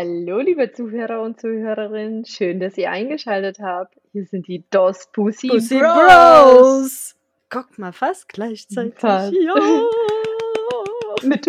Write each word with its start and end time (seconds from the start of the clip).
Hallo, 0.00 0.38
liebe 0.38 0.70
Zuhörer 0.70 1.22
und 1.22 1.40
Zuhörerinnen. 1.40 2.24
Schön, 2.24 2.60
dass 2.60 2.78
ihr 2.78 2.88
eingeschaltet 2.88 3.58
habt. 3.58 3.98
Hier 4.12 4.26
sind 4.26 4.46
die 4.46 4.62
DOS 4.70 5.10
Pussy, 5.10 5.48
Pussy 5.48 5.80
Bros. 5.80 5.96
Bros. 5.96 7.16
Guck 7.50 7.76
mal, 7.80 7.92
fast 7.92 8.28
gleichzeitig. 8.28 8.94
Fast. 8.94 9.32
Ja. 9.32 9.54
Mit, 11.24 11.48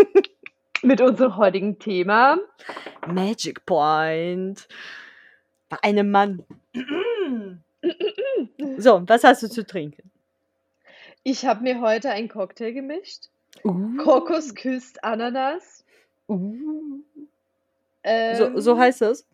mit 0.82 1.00
unserem 1.00 1.38
heutigen 1.38 1.78
Thema. 1.78 2.40
Magic 3.06 3.68
Point. 3.68 4.68
Bei 5.70 5.78
einem 5.84 6.10
Mann. 6.10 6.44
So, 8.80 9.04
was 9.06 9.24
hast 9.26 9.44
du 9.44 9.48
zu 9.48 9.64
trinken? 9.64 10.10
Ich 11.22 11.46
habe 11.46 11.62
mir 11.62 11.82
heute 11.82 12.10
einen 12.10 12.30
Cocktail 12.30 12.72
gemischt. 12.72 13.26
Uh. 13.64 13.96
Kokos 13.98 14.56
küsst 14.56 15.04
Ananas. 15.04 15.86
Uh. 16.28 17.04
Ähm, 18.10 18.36
So, 18.56 18.60
so 18.60 18.78
heißt 18.78 19.02
das? 19.02 19.26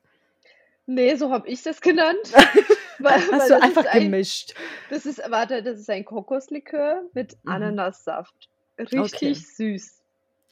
Nee, 0.88 1.16
so 1.16 1.32
habe 1.32 1.48
ich 1.48 1.64
das 1.64 1.82
genannt. 1.82 2.20
Weil- 3.00 3.22
weil 3.30 3.32
Hast 3.32 3.32
das 3.32 3.48
du 3.50 3.62
einfach 3.62 3.86
ein- 3.88 4.04
gemischt. 4.04 4.54
Das 4.90 5.06
ist, 5.06 5.22
warte, 5.30 5.62
das 5.64 5.80
ist 5.80 5.90
ein 5.90 6.06
Kokoslikör 6.06 7.04
mit 7.14 7.36
Mhm. 7.44 7.52
Ananassaft. 7.52 8.34
Richtig 8.80 9.00
Okay. 9.00 9.34
süß. 9.34 10.02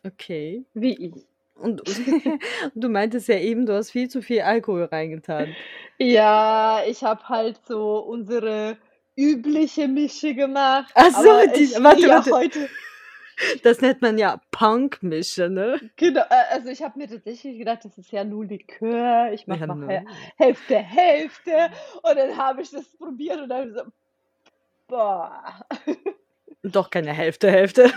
Okay. 0.06 0.64
Wie 0.74 1.08
ich. 1.08 1.14
Und 1.56 1.82
du 2.76 2.90
meintest 2.90 3.28
ja 3.30 3.38
eben, 3.38 3.66
du 3.66 3.74
hast 3.74 3.92
viel 3.92 4.10
zu 4.10 4.22
viel 4.22 4.42
Alkohol 4.42 4.86
reingetan. 4.86 5.56
Ja, 6.00 6.82
ich 6.88 7.04
habe 7.04 7.30
halt 7.30 7.60
so 7.68 8.00
unsere 8.00 8.78
übliche 9.16 9.88
Mische 9.88 10.34
gemacht. 10.34 10.92
Ach 10.96 11.12
so, 11.22 11.30
die- 11.56 11.64
ich 11.64 11.84
warte, 11.84 12.02
ja 12.02 12.08
warte. 12.16 12.32
heute. 12.32 12.70
Das 13.64 13.82
nennt 13.82 14.02
man 14.02 14.18
ja 14.18 14.40
Punk-Mische, 14.52 15.50
ne? 15.50 15.80
Genau, 15.96 16.22
äh, 16.22 16.54
also 16.54 16.70
ich 16.70 16.82
habe 16.84 16.98
mir 17.00 17.08
tatsächlich 17.10 17.58
gedacht, 17.58 17.84
das 17.86 17.98
ist 17.98 18.12
ja 18.12 18.24
nur 18.24 18.46
Likör. 18.46 19.32
Ich 19.34 19.48
mache 19.48 19.62
Ja, 19.62 19.68
mal 19.68 19.76
ne. 19.76 20.06
Hälfte, 20.38 20.78
Hälfte. 20.78 21.70
Und 22.04 22.18
dann 22.18 22.38
habe 22.38 22.62
ich 22.62 22.72
das 22.72 22.86
probiert 22.98 23.42
und 23.42 23.50
dann 23.50 23.74
so, 23.74 23.82
boah. 24.88 25.44
Doch 26.64 26.90
keine 26.90 27.12
Hälfte, 27.14 27.52
Hälfte. 27.52 27.92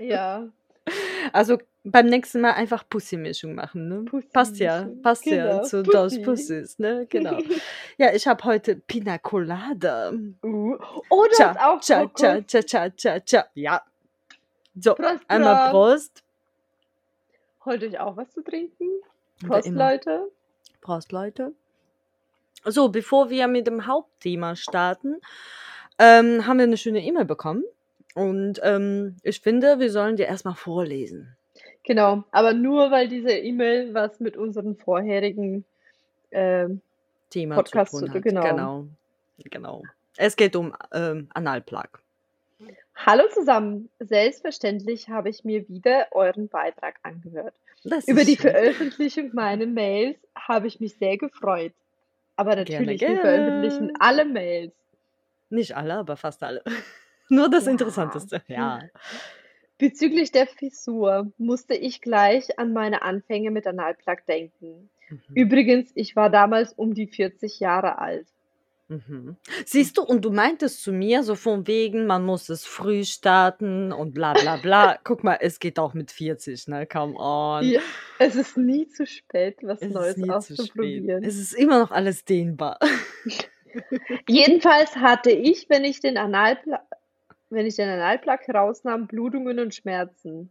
Ja, 0.00 0.48
Also 1.32 1.58
beim 1.84 2.06
nächsten 2.06 2.40
Mal 2.40 2.52
einfach 2.52 2.88
Pussy-Mischung 2.88 3.54
machen, 3.54 3.88
ne? 3.88 4.04
Passt 4.32 4.58
ja, 4.58 4.88
passt 5.02 5.26
ja 5.26 5.50
Genau, 5.52 5.62
zu 5.62 5.82
Dos 5.82 6.14
Pussy. 6.14 6.22
Pussys, 6.22 6.78
ne? 6.78 7.06
Genau. 7.08 7.38
Ja, 7.98 8.12
ich 8.14 8.26
habe 8.26 8.44
heute 8.44 8.76
Pina 8.76 9.16
Colada. 9.18 10.12
uh. 10.44 10.76
Oh, 11.08 11.24
Cha, 11.36 11.54
hast 11.54 11.60
auch 11.60 11.80
cha, 11.80 12.06
cha, 12.14 12.40
cha, 12.42 12.62
cha, 12.62 12.90
cha, 12.90 13.20
cha. 13.20 13.46
Ja. 13.54 13.82
So, 14.78 14.94
Prost, 14.94 15.24
einmal 15.28 15.70
Prost. 15.70 16.22
Holt 17.64 17.82
euch 17.82 17.98
auch 17.98 18.16
was 18.16 18.30
zu 18.30 18.42
trinken? 18.42 18.88
Prost. 19.46 19.68
Leute. 19.68 20.30
Prost, 20.80 21.12
Leute. 21.12 21.52
So, 22.64 22.88
bevor 22.88 23.30
wir 23.30 23.48
mit 23.48 23.66
dem 23.66 23.86
Hauptthema 23.86 24.54
starten, 24.56 25.16
ähm, 25.98 26.46
haben 26.46 26.58
wir 26.58 26.64
eine 26.64 26.76
schöne 26.76 27.02
E-Mail 27.02 27.24
bekommen. 27.24 27.64
Und 28.14 28.60
ähm, 28.62 29.16
ich 29.22 29.40
finde, 29.40 29.78
wir 29.78 29.90
sollen 29.90 30.16
dir 30.16 30.26
erstmal 30.26 30.54
vorlesen. 30.54 31.36
Genau, 31.84 32.24
aber 32.32 32.52
nur 32.52 32.90
weil 32.90 33.08
diese 33.08 33.30
E-Mail 33.30 33.94
was 33.94 34.20
mit 34.20 34.36
unseren 34.36 34.76
vorherigen 34.76 35.64
ähm, 36.32 36.80
Thema 37.30 37.54
Podcast 37.54 37.92
zu 37.92 38.06
tun 38.06 38.14
hat. 38.14 38.22
genau. 38.22 38.42
genau. 38.42 38.86
Genau. 39.38 39.82
Es 40.16 40.34
geht 40.36 40.56
um 40.56 40.74
ähm, 40.92 41.28
Analplug. 41.32 42.00
Hallo 42.96 43.24
zusammen. 43.32 43.90
Selbstverständlich 44.00 45.08
habe 45.08 45.28
ich 45.28 45.44
mir 45.44 45.68
wieder 45.68 46.06
euren 46.12 46.48
Beitrag 46.48 46.98
angehört. 47.02 47.54
Über 48.06 48.24
die 48.24 48.36
schön. 48.36 48.50
Veröffentlichung 48.50 49.30
meiner 49.34 49.66
Mails 49.66 50.18
habe 50.34 50.66
ich 50.66 50.80
mich 50.80 50.96
sehr 50.96 51.18
gefreut. 51.18 51.72
Aber 52.36 52.56
Gerne, 52.56 52.70
natürlich, 52.70 53.00
wir 53.02 53.08
gerne. 53.08 53.20
veröffentlichen 53.20 53.92
alle 54.00 54.24
Mails. 54.24 54.74
Nicht 55.50 55.76
alle, 55.76 55.94
aber 55.94 56.16
fast 56.16 56.42
alle. 56.42 56.62
Nur 57.28 57.48
das 57.50 57.66
Ja. 57.66 57.72
Interessanteste. 57.72 58.42
Ja. 58.48 58.80
Bezüglich 59.78 60.32
der 60.32 60.46
Fissur 60.46 61.30
musste 61.36 61.74
ich 61.74 62.00
gleich 62.00 62.58
an 62.58 62.72
meine 62.72 63.02
Anfänge 63.02 63.50
mit 63.50 63.66
Analplug 63.66 64.24
denken. 64.26 64.88
Mhm. 65.10 65.20
Übrigens, 65.34 65.92
ich 65.94 66.16
war 66.16 66.30
damals 66.30 66.72
um 66.72 66.94
die 66.94 67.06
40 67.06 67.60
Jahre 67.60 67.98
alt. 67.98 68.26
Mhm. 68.88 69.36
Siehst 69.64 69.98
du, 69.98 70.02
und 70.02 70.24
du 70.24 70.30
meintest 70.30 70.82
zu 70.82 70.92
mir 70.92 71.24
so 71.24 71.34
von 71.34 71.66
wegen, 71.66 72.06
man 72.06 72.24
muss 72.24 72.48
es 72.48 72.64
früh 72.64 73.04
starten 73.04 73.92
und 73.92 74.14
bla 74.14 74.32
bla 74.34 74.56
bla. 74.56 74.98
Guck 75.04 75.24
mal, 75.24 75.38
es 75.40 75.58
geht 75.58 75.78
auch 75.78 75.92
mit 75.92 76.12
40, 76.12 76.68
ne? 76.68 76.86
Come 76.86 77.14
on. 77.18 77.64
Ja, 77.64 77.80
es 78.18 78.36
ist 78.36 78.56
nie 78.56 78.86
zu 78.88 79.04
spät, 79.06 79.58
was 79.62 79.82
es 79.82 79.92
Neues 79.92 80.28
auszuprobieren. 80.28 81.24
Es 81.24 81.36
ist 81.36 81.52
immer 81.52 81.80
noch 81.80 81.90
alles 81.90 82.24
dehnbar. 82.24 82.78
Jedenfalls 84.28 84.96
hatte 84.96 85.30
ich, 85.30 85.68
wenn 85.68 85.84
ich 85.84 86.00
den 86.00 86.16
Analpla 86.16 86.82
wenn 87.50 87.66
ich 87.66 87.76
den 87.76 87.88
Analplug 87.88 88.40
rausnahm, 88.52 89.06
Blutungen 89.06 89.58
und 89.60 89.74
Schmerzen. 89.74 90.50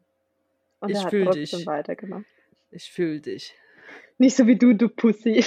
Und 0.79 0.89
Ich 0.89 0.97
er 0.97 1.03
hat 1.03 1.09
fühl 1.09 1.25
trotzdem 1.25 1.59
dich. 1.59 1.65
weitergemacht. 1.67 2.25
Ich 2.71 2.91
fühle 2.91 3.19
dich. 3.19 3.53
Nicht 4.17 4.37
so 4.37 4.47
wie 4.47 4.57
du, 4.57 4.73
du 4.73 4.87
Pussy. 4.87 5.43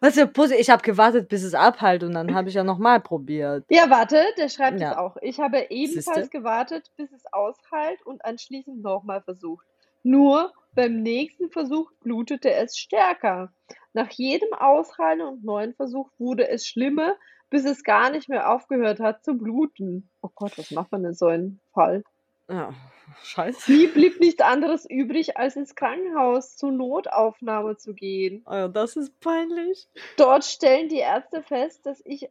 Was 0.00 0.14
für 0.14 0.26
Pussy, 0.26 0.54
ich 0.56 0.68
habe 0.68 0.82
gewartet, 0.82 1.28
bis 1.28 1.42
es 1.42 1.54
abheilt 1.54 2.02
und 2.02 2.12
dann 2.12 2.34
habe 2.34 2.48
ich 2.50 2.54
ja 2.54 2.64
nochmal 2.64 3.00
probiert. 3.00 3.64
Ja, 3.70 3.88
warte, 3.88 4.22
der 4.36 4.48
schreibt 4.50 4.76
es 4.76 4.82
Ja. 4.82 4.98
auch. 4.98 5.16
Ich 5.22 5.40
habe 5.40 5.66
ebenfalls 5.70 6.16
Siehste? 6.16 6.28
gewartet, 6.30 6.90
bis 6.96 7.10
es 7.12 7.22
ausheilt 7.32 8.04
und 8.04 8.24
anschließend 8.24 8.82
nochmal 8.82 9.22
versucht. 9.22 9.66
Nur 10.02 10.52
beim 10.74 11.02
nächsten 11.02 11.50
Versuch 11.50 11.90
blutete 12.00 12.52
es 12.52 12.76
stärker. 12.76 13.52
Nach 13.94 14.10
jedem 14.10 14.52
Ausheilen 14.52 15.22
und 15.22 15.44
neuen 15.44 15.74
Versuch 15.74 16.10
wurde 16.18 16.46
es 16.48 16.66
schlimmer, 16.66 17.14
bis 17.48 17.64
es 17.64 17.82
gar 17.84 18.10
nicht 18.10 18.28
mehr 18.28 18.52
aufgehört 18.52 19.00
hat 19.00 19.24
zu 19.24 19.34
bluten. 19.34 20.10
Oh 20.22 20.30
Gott, 20.34 20.56
was 20.58 20.70
macht 20.70 20.92
man 20.92 21.04
in 21.04 21.14
so 21.14 21.26
einem 21.26 21.60
Fall? 21.72 22.04
Ja, 22.50 22.74
scheiße. 23.22 23.70
Mir 23.70 23.92
blieb 23.92 24.18
nichts 24.18 24.42
anderes 24.42 24.84
übrig, 24.84 25.36
als 25.36 25.54
ins 25.54 25.76
Krankenhaus 25.76 26.56
zur 26.56 26.72
Notaufnahme 26.72 27.76
zu 27.76 27.94
gehen. 27.94 28.42
Oh, 28.46 28.66
das 28.66 28.96
ist 28.96 29.18
peinlich. 29.20 29.86
Dort 30.16 30.44
stellen 30.44 30.88
die 30.88 30.98
Ärzte 30.98 31.42
fest, 31.42 31.86
dass 31.86 32.02
ich 32.04 32.28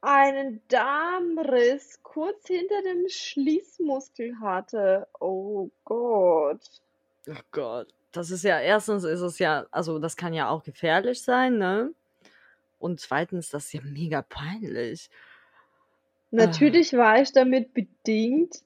einen 0.00 0.60
Darmriss 0.68 2.00
kurz 2.02 2.48
hinter 2.48 2.82
dem 2.82 3.08
Schließmuskel 3.08 4.40
hatte. 4.40 5.06
Oh 5.20 5.68
Gott. 5.84 6.60
Oh 7.28 7.40
Gott. 7.52 7.88
Das 8.12 8.30
ist 8.30 8.44
ja, 8.44 8.60
erstens 8.60 9.04
ist 9.04 9.20
es 9.20 9.38
ja, 9.38 9.66
also 9.70 9.98
das 9.98 10.16
kann 10.16 10.32
ja 10.32 10.48
auch 10.48 10.64
gefährlich 10.64 11.22
sein, 11.22 11.58
ne? 11.58 11.92
Und 12.78 13.00
zweitens, 13.00 13.50
das 13.50 13.66
ist 13.66 13.72
ja 13.74 13.80
mega 13.84 14.22
peinlich. 14.22 15.10
Natürlich 16.30 16.92
war 16.92 17.20
ich 17.20 17.32
damit 17.32 17.72
bedingt, 17.72 18.62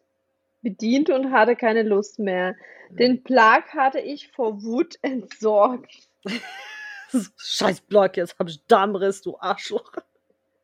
bedient 0.62 1.10
und 1.10 1.32
hatte 1.32 1.56
keine 1.56 1.82
Lust 1.82 2.18
mehr. 2.18 2.54
Den 2.90 3.22
Plag 3.22 3.72
hatte 3.74 4.00
ich 4.00 4.28
vor 4.28 4.62
Wut 4.62 4.98
entsorgt. 5.02 6.08
Scheiß 7.36 7.80
Block, 7.82 8.16
jetzt 8.16 8.38
habe 8.38 8.50
ich 8.50 8.64
Darmriss, 8.66 9.22
du 9.22 9.36
Arschloch. 9.38 9.92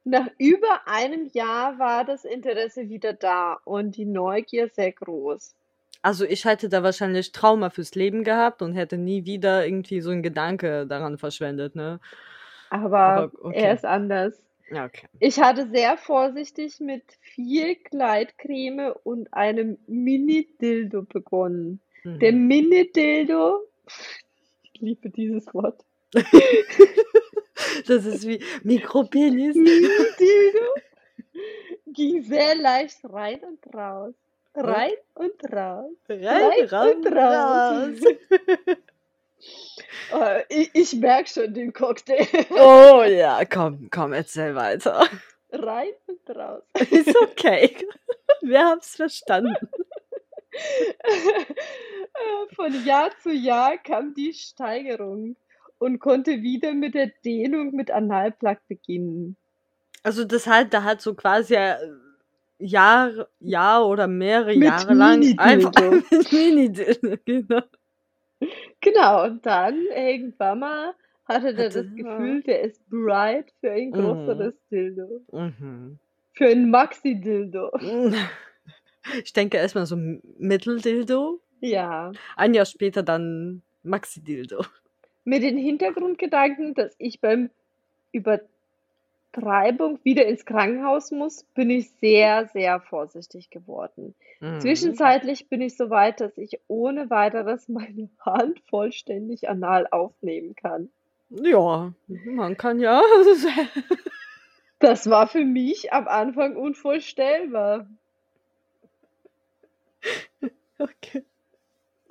Nach 0.05 0.29
über 0.39 0.87
einem 0.87 1.29
Jahr 1.33 1.79
war 1.79 2.05
das 2.05 2.25
Interesse 2.25 2.89
wieder 2.89 3.13
da 3.13 3.59
und 3.65 3.97
die 3.97 4.05
Neugier 4.05 4.69
sehr 4.69 4.93
groß. 4.93 5.55
Also 6.03 6.25
ich 6.25 6.45
hätte 6.45 6.69
da 6.69 6.85
wahrscheinlich 6.85 7.33
Trauma 7.33 7.71
fürs 7.71 7.97
Leben 7.97 8.23
gehabt 8.23 8.63
und 8.63 8.75
hätte 8.75 8.99
nie 8.99 9.25
wieder 9.25 9.67
irgendwie 9.67 10.01
so 10.01 10.11
einen 10.11 10.23
Gedanke 10.23 10.87
daran 10.87 11.19
verschwendet, 11.19 11.75
ne? 11.75 11.99
Aber, 12.71 12.99
Aber 12.99 13.33
okay. 13.43 13.59
er 13.59 13.75
ist 13.75 13.85
anders. 13.85 14.41
Okay. 14.71 15.07
Ich 15.21 15.39
hatte 15.41 15.69
sehr 15.71 15.97
vorsichtig 15.97 16.81
mit 16.81 17.05
viel 17.21 17.77
Gleitcreme 17.77 18.93
und 19.05 19.33
einem 19.33 19.79
Mini-Dildo 19.87 21.03
begonnen. 21.03 21.81
Mhm. 22.03 22.19
Der 22.19 22.33
Mini-Dildo, 22.33 23.61
ich 24.65 24.81
liebe 24.81 25.11
dieses 25.11 25.53
Wort, 25.55 25.85
Das 27.87 28.05
ist 28.05 28.27
wie 28.27 28.43
Mikropenis. 28.63 29.55
Mini-Dildo 29.55 30.67
ging 31.87 32.23
sehr 32.23 32.55
leicht 32.57 32.99
rein 33.05 33.41
und 33.41 33.75
raus. 33.75 34.15
Rein 34.55 34.93
und 35.15 35.53
raus. 35.53 35.93
Rein, 36.09 36.21
Rein 36.25 36.69
raus, 36.69 36.95
und 36.95 37.07
raus. 37.07 37.99
raus. 38.67 38.77
Äh, 40.13 40.43
ich 40.49 40.71
ich 40.75 40.95
merke 40.95 41.29
schon 41.29 41.55
den 41.55 41.73
Cocktail. 41.73 42.27
Oh 42.51 43.03
ja, 43.05 43.45
komm, 43.45 43.89
komm, 43.91 44.13
erzähl 44.13 44.55
weiter. 44.55 45.07
Rein 45.51 45.93
und 46.07 46.37
raus. 46.37 46.63
Ist 46.91 47.17
okay. 47.17 47.77
Wir 48.43 48.65
haben's 48.65 48.97
verstanden. 48.97 49.57
Äh, 50.53 52.55
Von 52.55 52.85
Jahr 52.85 53.11
zu 53.23 53.31
Jahr 53.31 53.79
kam 53.79 54.15
die 54.15 54.33
Steigerung 54.33 55.37
und 55.79 55.99
konnte 55.99 56.43
wieder 56.43 56.73
mit 56.73 56.95
der 56.95 57.11
Dehnung 57.25 57.75
mit 57.75 57.91
Analplug 57.91 58.59
beginnen. 58.69 59.37
Also 60.03 60.25
das 60.25 60.47
halt, 60.47 60.73
da 60.73 60.83
hat 60.83 61.03
so 61.03 61.15
quasi 61.15 61.55
äh, 61.55 61.77
Jahr, 62.59 63.29
Jahr 63.41 63.87
oder 63.87 64.07
mehrere 64.07 64.57
Mit 64.57 64.69
Jahre 64.69 64.95
lang 64.95 65.39
einfach 65.39 65.73
mit 66.11 66.33
Mini-Dildo, 66.33 67.17
genau. 67.25 67.63
Genau, 68.81 69.25
und 69.25 69.45
dann 69.47 69.81
irgendwann 69.95 70.59
mal 70.61 70.95
hatte 71.27 71.55
der 71.55 71.67
Hatte, 71.67 71.85
das. 71.85 71.97
Gefühl, 71.97 72.43
der 72.43 72.61
ist 72.63 72.89
bereit 72.89 73.53
für 73.61 73.71
ein 73.73 73.89
Mhm. 73.89 73.93
größeres 73.93 74.55
Dildo. 74.71 75.21
Mhm. 75.33 75.99
Für 76.35 76.47
ein 76.49 76.71
Maxi-Dildo. 76.71 77.71
Ich 79.23 79.33
denke 79.33 79.57
erstmal 79.57 79.87
so 79.87 79.95
M- 79.95 80.21
Mitteldildo. 80.37 81.41
Ja. 81.61 82.11
Ein 82.37 82.55
Jahr 82.55 82.67
später 82.67 83.05
dann 83.05 83.63
Maxi-Dildo. 83.85 84.65
Mit 85.25 85.45
den 85.45 85.57
Hintergrundgedanken, 85.57 86.75
dass 86.75 86.93
ich 86.99 87.21
beim 87.21 87.51
Übertreibung 89.37 89.99
wieder 90.03 90.27
ins 90.27 90.45
Krankenhaus 90.45 91.11
muss, 91.11 91.45
bin 91.55 91.71
ich 91.71 91.91
sehr, 92.01 92.47
sehr 92.47 92.81
vorsichtig 92.81 93.51
geworden. 93.51 94.15
Mhm. 94.41 94.61
Zwischenzeitlich 94.61 95.49
bin 95.49 95.61
ich 95.61 95.77
so 95.77 95.91
weit, 95.91 96.21
dass 96.21 96.37
ich 96.39 96.61
ohne 96.69 97.11
weiteres 97.11 97.69
meine 97.69 98.09
Hand 98.21 98.61
vollständig 98.69 99.49
anal 99.49 99.87
aufnehmen 99.91 100.55
kann. 100.57 100.89
Ja, 101.29 101.93
man 102.09 102.57
kann 102.57 102.81
ja. 102.81 103.03
Das 104.79 105.09
war 105.09 105.27
für 105.27 105.43
mich 105.43 105.95
am 105.95 106.07
Anfang 106.07 106.55
unvorstellbar. 106.55 107.87
Okay. 110.79 111.25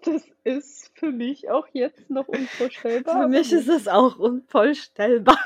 Das 0.03 0.23
ist 0.43 0.91
für 0.95 1.11
mich 1.11 1.51
auch 1.51 1.67
jetzt 1.73 2.09
noch 2.09 2.27
unvorstellbar. 2.27 3.21
Für 3.21 3.27
mich 3.27 3.51
ist 3.51 3.69
das 3.69 3.87
auch 3.87 4.17
unvorstellbar. 4.17 5.37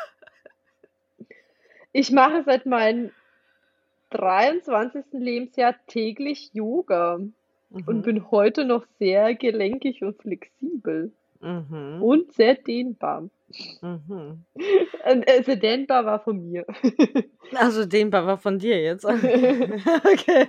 Ich 1.91 2.12
mache 2.12 2.44
seit 2.45 2.65
meinem 2.65 3.12
23. 4.12 5.06
Lebensjahr 5.12 5.75
täglich 5.88 6.50
Yoga 6.53 7.15
und 7.15 7.88
Mhm. 7.88 8.01
bin 8.01 8.31
heute 8.31 8.65
noch 8.65 8.86
sehr 9.00 9.36
gelenkig 9.36 10.03
und 10.03 10.19
flexibel 10.21 11.12
Mhm. 11.41 12.01
und 12.01 12.33
sehr 12.33 12.56
dehnbar. 12.56 13.30
Mhm. 13.81 14.44
Also 15.25 15.56
dehnbar 15.56 16.06
war 16.06 16.19
von 16.19 16.50
mir. 16.50 16.65
Also 17.56 17.86
dehnbar 17.86 18.27
war 18.27 18.38
von 18.38 18.59
dir 18.59 18.80
jetzt. 18.80 19.06
Okay. 20.06 20.47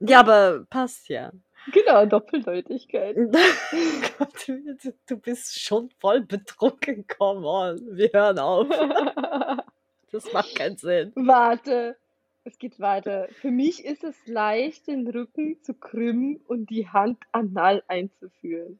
Ja, 0.00 0.20
aber 0.20 0.66
passt 0.68 1.08
ja. 1.08 1.30
Genau, 1.70 2.06
Doppeldeutigkeit. 2.06 3.16
Gott, 4.18 4.48
du, 4.48 4.94
du 5.06 5.16
bist 5.16 5.60
schon 5.60 5.90
voll 6.00 6.22
betrunken. 6.22 7.06
Come 7.06 7.46
on, 7.46 7.96
wir 7.96 8.10
hören 8.12 8.38
auf. 8.38 8.66
Das 10.10 10.30
macht 10.34 10.54
keinen 10.56 10.76
Sinn. 10.76 11.10
Warte, 11.14 11.96
es 12.44 12.58
geht 12.58 12.78
weiter. 12.78 13.28
Für 13.40 13.50
mich 13.50 13.82
ist 13.82 14.04
es 14.04 14.14
leicht, 14.26 14.86
den 14.86 15.08
Rücken 15.08 15.56
zu 15.62 15.72
krümmen 15.72 16.36
und 16.46 16.68
die 16.68 16.86
Hand 16.86 17.16
anal 17.32 17.82
einzuführen. 17.88 18.78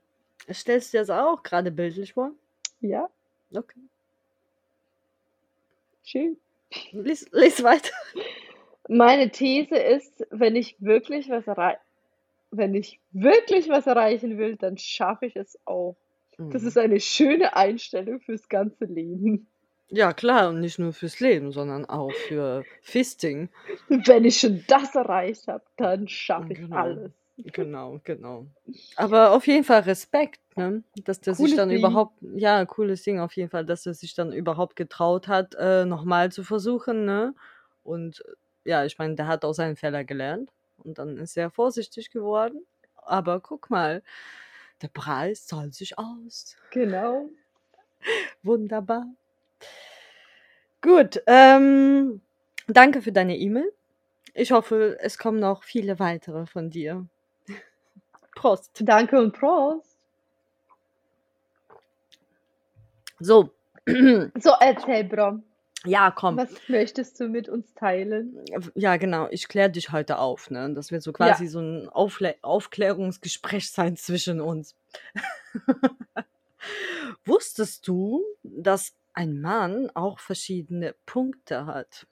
Stellst 0.53 0.93
du 0.93 0.99
dir 0.99 1.01
das 1.07 1.09
auch 1.09 1.43
gerade 1.43 1.71
bildlich 1.71 2.13
vor? 2.13 2.33
Ja, 2.83 3.09
Okay. 3.55 3.81
schön. 6.05 6.37
Lies, 6.91 7.27
lies 7.33 7.63
weiter. 7.63 7.93
Meine 8.89 9.31
These 9.31 9.75
ist, 9.77 10.27
wenn 10.31 10.55
ich 10.55 10.77
wirklich 10.81 11.31
was 11.31 11.47
errei 11.47 11.79
wenn 12.53 12.75
ich 12.75 13.01
wirklich 13.11 13.69
was 13.69 13.87
erreichen 13.87 14.39
will, 14.39 14.57
dann 14.57 14.77
schaffe 14.79 15.27
ich 15.27 15.37
es 15.37 15.59
auch. 15.65 15.97
Das 16.51 16.63
Mhm. 16.63 16.69
ist 16.69 16.79
eine 16.79 17.01
schöne 17.01 17.57
Einstellung 17.57 18.21
fürs 18.21 18.49
ganze 18.49 18.85
Leben. 18.85 19.49
Ja, 19.89 20.13
klar, 20.15 20.49
und 20.49 20.61
nicht 20.61 20.79
nur 20.79 20.93
fürs 20.93 21.21
Leben, 21.21 21.53
sondern 21.53 21.85
auch 21.85 22.15
für 22.15 22.65
Fisting. 22.81 23.51
Wenn 23.89 24.25
ich 24.25 24.41
schon 24.41 24.65
das 24.67 24.95
erreicht 24.95 25.49
habe, 25.49 25.65
dann 25.77 26.09
schaffe 26.09 26.55
ich 26.55 26.61
Genau. 26.61 26.77
alles. 26.77 27.13
Genau, 27.37 28.01
genau. 28.05 28.47
Aber 28.97 29.33
auf 29.33 29.47
jeden 29.47 29.65
Fall 29.65 29.81
Respekt, 29.81 30.41
ne? 30.57 30.83
Dass 31.05 31.21
der 31.21 31.35
sich 31.35 31.39
Cooles 31.39 31.57
dann 31.57 31.69
Ding. 31.69 31.79
überhaupt, 31.79 32.19
ja, 32.37 32.65
cooles 32.67 33.03
Ding 33.03 33.19
auf 33.21 33.35
jeden 33.37 33.51
Fall, 33.51 33.65
dass 33.67 33.87
er 33.87 33.95
sich 33.95 34.15
dann 34.15 34.33
überhaupt 34.33 34.77
getraut 34.77 35.29
hat, 35.29 35.55
äh, 35.59 35.85
nochmal 35.85 36.31
zu 36.31 36.45
versuchen, 36.45 37.05
ne? 37.05 37.35
Und 37.83 38.23
ja, 38.65 38.85
ich 38.85 38.99
meine, 38.99 39.15
der 39.17 39.27
hat 39.27 39.45
aus 39.45 39.57
seinen 39.57 39.77
Fehlern 39.77 40.07
gelernt 40.07 40.51
und 40.85 40.99
dann 40.99 41.17
ist 41.19 41.37
er 41.37 41.51
vorsichtig 41.51 42.11
geworden. 42.11 42.65
Aber 42.97 43.41
guck 43.41 43.71
mal, 43.71 44.03
der 44.81 44.89
Preis 44.89 45.47
zahlt 45.47 45.75
sich 45.75 45.99
aus. 45.99 46.57
Genau. 46.71 47.29
Wunderbar. 48.43 49.07
Gut, 50.81 51.23
ähm, 51.27 52.21
danke 52.67 53.03
für 53.03 53.13
deine 53.13 53.37
E-Mail. 53.37 53.73
Ich 54.35 54.51
hoffe, 54.51 54.99
es 55.01 55.19
kommen 55.19 55.39
noch 55.39 55.63
viele 55.63 55.99
weitere 55.99 56.47
von 56.47 56.71
dir. 56.71 57.07
Prost. 58.35 58.71
Danke 58.81 59.21
und 59.21 59.33
Prost. 59.33 59.97
So, 63.21 63.51
So, 63.87 64.53
erzähl, 64.61 65.05
Bro. 65.05 65.41
Ja, 65.85 66.11
komm. 66.11 66.37
Was 66.37 66.69
möchtest 66.69 67.19
du 67.21 67.29
mit 67.29 67.49
uns 67.49 67.75
teilen? 67.75 68.37
Ja, 68.75 68.97
genau. 68.97 69.29
Ich 69.31 69.49
kläre 69.49 69.71
dich 69.71 69.91
heute 69.93 70.19
auf, 70.19 70.51
ne? 70.51 70.73
Das 70.75 70.91
wird 70.93 71.03
so 71.03 71.13
Ja. 71.13 71.17
quasi 71.17 71.47
so 71.47 71.61
ein 71.61 71.89
Aufle 71.89 72.37
Aufklärungsgespräch 72.43 73.71
sein 73.73 73.97
zwischen 73.97 74.41
uns. 74.41 74.75
Wusstest 77.25 77.89
du, 77.89 78.23
dass 78.43 78.95
ein 79.15 79.41
Mann 79.41 79.91
auch 79.95 80.19
verschiedene 80.21 80.95
Punkte 81.07 81.67
hat? 81.67 82.07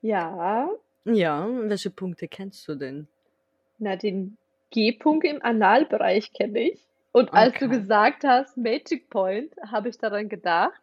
Ja, 0.00 0.70
Ja, 1.06 1.48
welche 1.70 1.88
Punkte 1.90 2.28
kennst 2.28 2.68
du 2.68 2.74
denn? 2.74 3.08
na, 3.78 3.96
den 3.96 4.36
G-Punkt 4.70 5.24
im 5.26 5.42
Analbereich 5.42 6.32
kenne 6.32 6.60
ich. 6.70 6.80
Und 7.12 7.34
als 7.34 7.58
du 7.58 7.66
Okay. 7.66 7.68
gesagt 7.68 8.24
hast, 8.24 8.56
Magic 8.58 9.08
Point, 9.08 9.54
habe 9.66 9.88
ich 9.88 9.96
daran 9.98 10.28
gedacht. 10.28 10.80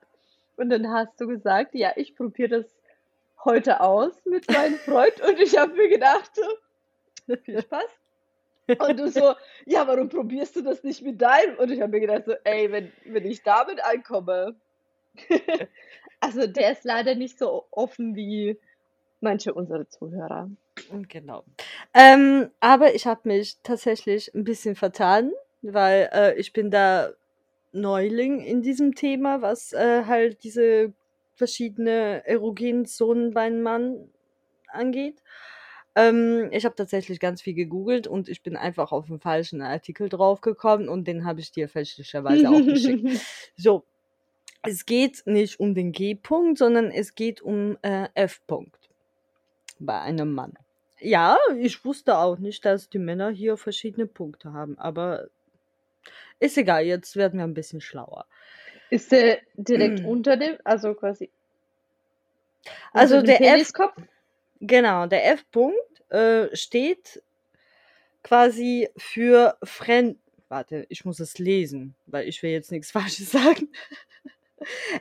Und 0.56 0.70
dann 0.70 0.90
hast 0.92 1.20
du 1.20 1.28
gesagt, 1.28 1.76
ja, 1.76 1.92
ich 1.96 2.16
probiere 2.16 2.62
das 2.62 2.66
heute 3.44 3.82
aus 3.82 4.14
mit 4.26 4.50
meinem 4.52 4.76
Freund. 4.76 5.20
Und 5.22 5.40
ich 5.40 5.58
habe 5.58 5.74
mir 5.74 5.90
gedacht, 5.90 6.32
viel 7.44 7.62
Spaß. 7.62 7.90
Und 8.80 9.00
du 9.00 9.10
so, 9.10 9.34
ja, 9.66 9.86
warum 9.88 10.10
probierst 10.10 10.56
du 10.56 10.62
das 10.62 10.84
nicht 10.84 11.02
mit 11.02 11.22
deinem? 11.22 11.58
Und 11.58 11.72
ich 11.72 11.82
habe 11.82 11.92
mir 11.92 12.00
gedacht, 12.00 12.24
so, 12.26 12.34
ey, 12.44 12.72
wenn, 12.72 12.92
wenn 13.06 13.26
ich 13.26 13.44
damit 13.44 13.84
ankomme. 13.84 14.56
Also 16.20 16.48
der 16.48 16.72
ist 16.72 16.86
leider 16.86 17.16
nicht 17.16 17.38
so 17.38 17.66
offen 17.70 18.16
wie 18.16 18.58
manche 19.20 19.54
unserer 19.54 19.90
Zuhörer. 19.90 20.50
Genau. 21.10 21.44
Ähm, 21.94 22.50
aber 22.62 22.96
ich 22.96 23.06
habe 23.06 23.28
mich 23.28 23.58
tatsächlich 23.62 24.34
ein 24.34 24.46
bisschen 24.46 24.78
vertan, 24.78 25.34
weil 25.62 26.10
äh, 26.14 26.36
ich 26.36 26.54
bin 26.54 26.72
da 26.72 27.10
Neuling 27.74 28.40
in 28.40 28.62
diesem 28.62 28.96
Thema, 28.96 29.42
was 29.42 29.74
äh, 29.74 30.06
halt 30.06 30.44
diese 30.44 30.94
verschiedene 31.36 32.26
erogenen 32.26 32.86
Zonen 32.86 33.34
beim 33.34 33.62
Mann 33.62 34.10
angeht. 34.68 35.22
Ähm, 35.96 36.50
ich 36.52 36.66
habe 36.66 36.76
tatsächlich 36.76 37.20
ganz 37.20 37.42
viel 37.42 37.54
gegoogelt 37.54 38.08
und 38.08 38.30
ich 38.30 38.42
bin 38.42 38.56
einfach 38.56 38.92
auf 38.92 39.10
einen 39.10 39.20
falschen 39.20 39.62
Artikel 39.62 40.10
draufgekommen 40.10 40.90
und 40.90 41.08
den 41.08 41.26
habe 41.26 41.40
ich 41.40 41.52
dir 41.52 41.70
fälschlicherweise 41.70 42.50
auch 42.50 42.64
geschickt. 42.64 43.22
So, 43.56 43.84
es 44.64 44.86
geht 44.86 45.24
nicht 45.26 45.60
um 45.60 45.76
den 45.76 45.92
G-Punkt, 45.92 46.58
sondern 46.58 46.90
es 46.90 47.16
geht 47.16 47.42
um 47.42 47.78
äh, 47.82 48.08
F-Punkt 48.16 48.90
bei 49.80 50.00
einem 50.00 50.34
Mann. 50.34 50.54
Ja, 51.00 51.38
ich 51.60 51.84
wusste 51.84 52.18
auch 52.18 52.40
nicht, 52.40 52.64
dass 52.66 52.90
die 52.90 53.00
Männer 53.00 53.30
hier 53.30 53.58
verschiedene 53.58 54.08
Punkte 54.08 54.54
haben, 54.54 54.78
aber 54.80 55.28
ist 56.44 56.58
egal, 56.58 56.86
jetzt 56.86 57.16
werden 57.16 57.40
wir 57.40 57.46
ein 57.46 57.54
bisschen 57.54 57.82
schlauer. 57.82 58.28
Ist 58.90 59.12
der 59.12 59.40
direkt 59.56 60.02
unter 60.02 60.38
dem, 60.38 60.58
also 60.64 60.94
quasi 60.94 61.32
Also 62.94 63.22
der 63.22 63.44
F, 63.44 63.74
Peniskopf? 63.76 63.96
genau, 64.60 65.08
der 65.08 65.26
F-Punkt 65.34 66.12
äh, 66.12 66.56
steht 66.56 67.24
quasi 68.24 68.90
für 68.98 69.58
Fren. 69.64 70.20
Warte, 70.50 70.86
ich 70.90 71.06
muss 71.06 71.20
es 71.20 71.40
lesen, 71.40 71.96
weil 72.06 72.28
ich 72.28 72.42
will 72.44 72.52
jetzt 72.52 72.72
nichts 72.72 72.92
Falsches 72.92 73.32
sagen. 73.32 73.70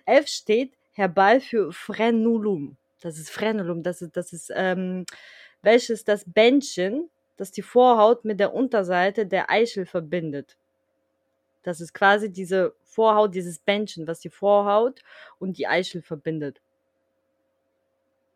F 0.06 0.28
steht 0.28 0.74
herbei 0.92 1.40
für 1.40 1.72
Frenulum. 1.72 2.76
Das 3.00 3.18
ist 3.18 3.30
Frenulum, 3.30 3.82
das 3.82 4.02
ist, 4.02 4.16
das 4.16 4.32
ist, 4.32 4.52
ähm, 4.54 5.06
welches 5.62 6.04
das 6.04 6.24
Bändchen 6.26 7.10
das 7.36 7.50
die 7.50 7.62
Vorhaut 7.62 8.24
mit 8.24 8.38
der 8.40 8.54
Unterseite 8.54 9.26
der 9.26 9.50
Eichel 9.50 9.86
verbindet. 9.86 10.56
Das 11.62 11.80
ist 11.80 11.94
quasi 11.94 12.30
diese 12.30 12.74
Vorhaut, 12.84 13.34
dieses 13.34 13.58
Bändchen, 13.58 14.06
was 14.06 14.20
die 14.20 14.30
Vorhaut 14.30 15.00
und 15.38 15.58
die 15.58 15.66
Eichel 15.66 16.02
verbindet. 16.02 16.60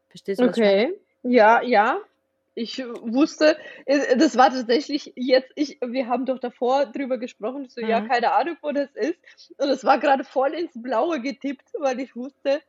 Verstehst 0.09 0.40
du? 0.40 0.47
Okay. 0.47 0.95
Ja, 1.23 1.61
ja. 1.62 1.99
Ich 2.54 2.83
wusste, 3.02 3.59
äh, 3.85 4.16
das 4.16 4.37
war 4.38 4.49
tatsächlich 4.50 5.12
jetzt, 5.14 5.52
ich, 5.56 5.78
wir 5.85 6.06
haben 6.06 6.25
doch 6.25 6.38
davor 6.38 6.87
drüber 6.87 7.18
gesprochen, 7.18 7.68
so, 7.68 7.83
ja, 7.83 8.00
Mhm. 8.00 8.09
keine 8.09 8.33
Ahnung, 8.33 8.56
wo 8.62 8.73
das 8.73 8.88
ist. 8.95 9.18
Und 9.59 9.68
es 9.68 9.85
war 9.85 9.99
gerade 9.99 10.25
voll 10.25 10.54
ins 10.54 10.73
Blaue 10.75 11.21
getippt, 11.21 11.68
weil 11.78 12.00
ich 12.00 12.16
wusste, 12.16 12.62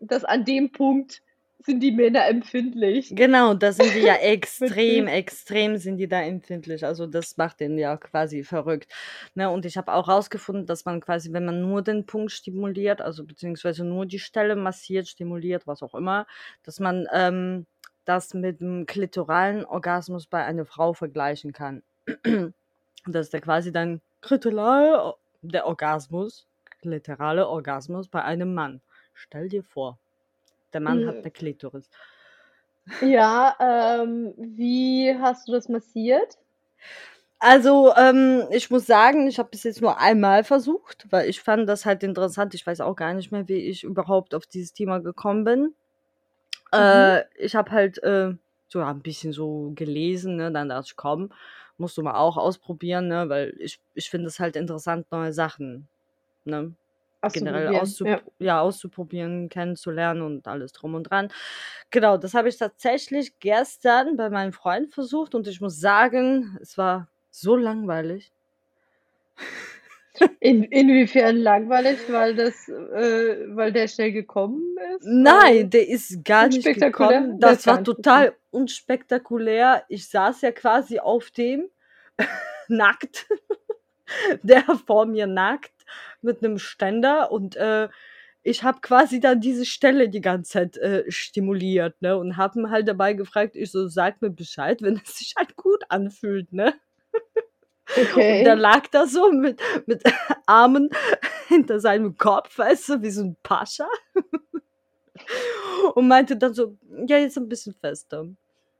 dass 0.00 0.24
an 0.24 0.44
dem 0.44 0.72
Punkt 0.72 1.22
sind 1.60 1.80
die 1.80 1.92
Männer 1.92 2.26
empfindlich. 2.26 3.12
Genau, 3.14 3.54
da 3.54 3.72
sind 3.72 3.94
die 3.94 4.00
ja 4.00 4.14
extrem, 4.22 5.06
extrem 5.06 5.76
sind 5.76 5.98
die 5.98 6.08
da 6.08 6.22
empfindlich. 6.22 6.84
Also 6.84 7.06
das 7.06 7.36
macht 7.36 7.60
den 7.60 7.78
ja 7.78 7.96
quasi 7.96 8.44
verrückt. 8.44 8.90
Ne? 9.34 9.50
Und 9.50 9.66
ich 9.66 9.76
habe 9.76 9.92
auch 9.92 10.08
rausgefunden, 10.08 10.66
dass 10.66 10.84
man 10.84 11.00
quasi, 11.00 11.32
wenn 11.32 11.44
man 11.44 11.60
nur 11.60 11.82
den 11.82 12.06
Punkt 12.06 12.32
stimuliert, 12.32 13.00
also 13.00 13.24
beziehungsweise 13.24 13.84
nur 13.84 14.06
die 14.06 14.18
Stelle 14.18 14.56
massiert, 14.56 15.08
stimuliert, 15.08 15.66
was 15.66 15.82
auch 15.82 15.94
immer, 15.94 16.26
dass 16.62 16.80
man 16.80 17.06
ähm, 17.12 17.66
das 18.04 18.34
mit 18.34 18.60
dem 18.60 18.86
klitoralen 18.86 19.64
Orgasmus 19.64 20.26
bei 20.26 20.44
einer 20.44 20.64
Frau 20.64 20.92
vergleichen 20.92 21.52
kann. 21.52 21.82
dass 23.06 23.30
der 23.30 23.40
quasi 23.40 23.72
dann 23.72 24.00
klitoral, 24.20 25.14
der 25.42 25.66
Orgasmus, 25.66 26.46
klitorale 26.80 27.48
Orgasmus 27.48 28.08
bei 28.08 28.22
einem 28.22 28.54
Mann. 28.54 28.80
Stell 29.14 29.48
dir 29.48 29.62
vor, 29.62 29.98
der 30.72 30.80
Mann 30.80 31.06
hat 31.06 31.16
Mm, 31.16 31.22
eine 31.22 31.30
Klitoris. 31.32 31.88
Ja, 33.00 33.56
ähm, 33.60 34.34
wie 34.36 35.12
hast 35.20 35.48
du 35.48 35.52
das 35.52 35.68
massiert? 35.68 36.38
Also, 37.40 37.94
ähm, 37.96 38.42
ich 38.50 38.68
muss 38.70 38.86
sagen, 38.86 39.28
ich 39.28 39.38
habe 39.38 39.50
bis 39.50 39.62
jetzt 39.62 39.80
nur 39.80 39.98
einmal 40.00 40.42
versucht, 40.42 41.06
weil 41.10 41.28
ich 41.28 41.40
fand 41.40 41.68
das 41.68 41.86
halt 41.86 42.02
interessant. 42.02 42.52
Ich 42.54 42.66
weiß 42.66 42.80
auch 42.80 42.96
gar 42.96 43.14
nicht 43.14 43.30
mehr, 43.30 43.46
wie 43.48 43.54
ich 43.68 43.84
überhaupt 43.84 44.34
auf 44.34 44.46
dieses 44.46 44.72
Thema 44.72 44.98
gekommen 44.98 45.44
bin. 45.44 45.74
Mhm. 46.76 46.78
Äh, 46.78 47.24
ich 47.36 47.54
habe 47.56 47.70
halt 47.70 48.02
äh, 48.02 48.34
so 48.68 48.80
ein 48.80 49.00
bisschen 49.02 49.32
so 49.32 49.72
gelesen, 49.74 50.36
ne? 50.36 50.52
Dann 50.52 50.68
dachte 50.68 50.86
ich, 50.90 50.96
komm, 50.96 51.32
musst 51.78 51.96
du 51.96 52.02
mal 52.02 52.16
auch 52.16 52.36
ausprobieren, 52.36 53.08
ne? 53.08 53.28
Weil 53.28 53.54
ich, 53.58 53.80
ich 53.94 54.10
finde 54.10 54.28
es 54.28 54.40
halt 54.40 54.56
interessant, 54.56 55.06
neue 55.10 55.32
Sachen, 55.32 55.88
ne? 56.44 56.74
Generell 57.20 57.68
Auszuprobieren, 57.68 57.80
auszup 57.80 58.06
ja. 58.06 58.20
ja, 58.38 58.60
auszuprobieren, 58.60 59.48
kennenzulernen 59.48 60.22
und 60.22 60.46
alles 60.46 60.72
drum 60.72 60.94
und 60.94 61.04
dran. 61.04 61.28
Genau, 61.90 62.16
das 62.16 62.34
habe 62.34 62.48
ich 62.48 62.56
tatsächlich 62.56 63.38
gestern 63.40 64.16
bei 64.16 64.30
meinem 64.30 64.52
Freund 64.52 64.92
versucht 64.92 65.34
und 65.34 65.48
ich 65.48 65.60
muss 65.60 65.80
sagen, 65.80 66.56
es 66.62 66.78
war 66.78 67.08
so 67.30 67.56
langweilig. 67.56 68.30
In, 70.40 70.64
inwiefern 70.64 71.36
langweilig, 71.36 72.00
weil 72.08 72.34
das, 72.34 72.68
äh, 72.68 73.46
weil 73.54 73.72
der 73.72 73.86
schnell 73.86 74.10
gekommen 74.10 74.76
ist? 74.96 75.06
Nein, 75.06 75.70
der 75.70 75.88
ist 75.88 76.24
gar 76.24 76.48
nicht 76.48 76.64
gekommen. 76.64 77.38
Das 77.38 77.64
gar 77.64 77.76
war 77.76 77.84
total 77.84 78.34
unspektakulär. 78.50 79.84
Ich 79.88 80.08
saß 80.08 80.40
ja 80.40 80.50
quasi 80.50 80.98
auf 80.98 81.30
dem, 81.30 81.68
nackt, 82.68 83.28
der 84.42 84.64
vor 84.86 85.06
mir 85.06 85.28
nackt 85.28 85.72
mit 86.22 86.42
einem 86.44 86.58
Ständer 86.58 87.30
und 87.32 87.56
äh, 87.56 87.88
ich 88.42 88.62
habe 88.62 88.80
quasi 88.80 89.20
dann 89.20 89.40
diese 89.40 89.66
Stelle 89.66 90.08
die 90.08 90.20
ganze 90.20 90.52
Zeit 90.52 90.76
äh, 90.78 91.04
stimuliert, 91.10 92.00
ne? 92.00 92.16
Und 92.16 92.36
habe 92.36 92.60
ihn 92.60 92.70
halt 92.70 92.88
dabei 92.88 93.12
gefragt, 93.14 93.56
ich 93.56 93.70
so, 93.70 93.88
sag 93.88 94.22
mir 94.22 94.30
Bescheid, 94.30 94.80
wenn 94.82 95.00
es 95.04 95.18
sich 95.18 95.34
halt 95.36 95.56
gut 95.56 95.84
anfühlt, 95.88 96.52
ne? 96.52 96.74
Und 98.14 98.44
der 98.44 98.54
Okay. 98.54 98.60
lag 98.60 98.86
da 98.88 99.06
so 99.06 99.32
mit, 99.32 99.60
mit 99.86 100.02
Armen 100.46 100.90
hinter 101.48 101.80
seinem 101.80 102.16
Kopf, 102.16 102.58
weißt 102.58 102.88
du, 102.90 103.02
wie 103.02 103.10
so 103.10 103.22
ein 103.22 103.36
Pascha. 103.42 103.88
Und 105.94 106.08
meinte 106.08 106.36
dann 106.36 106.54
so, 106.54 106.76
ja, 107.06 107.18
jetzt 107.18 107.36
ein 107.38 107.48
bisschen 107.48 107.74
fester. 107.74 108.26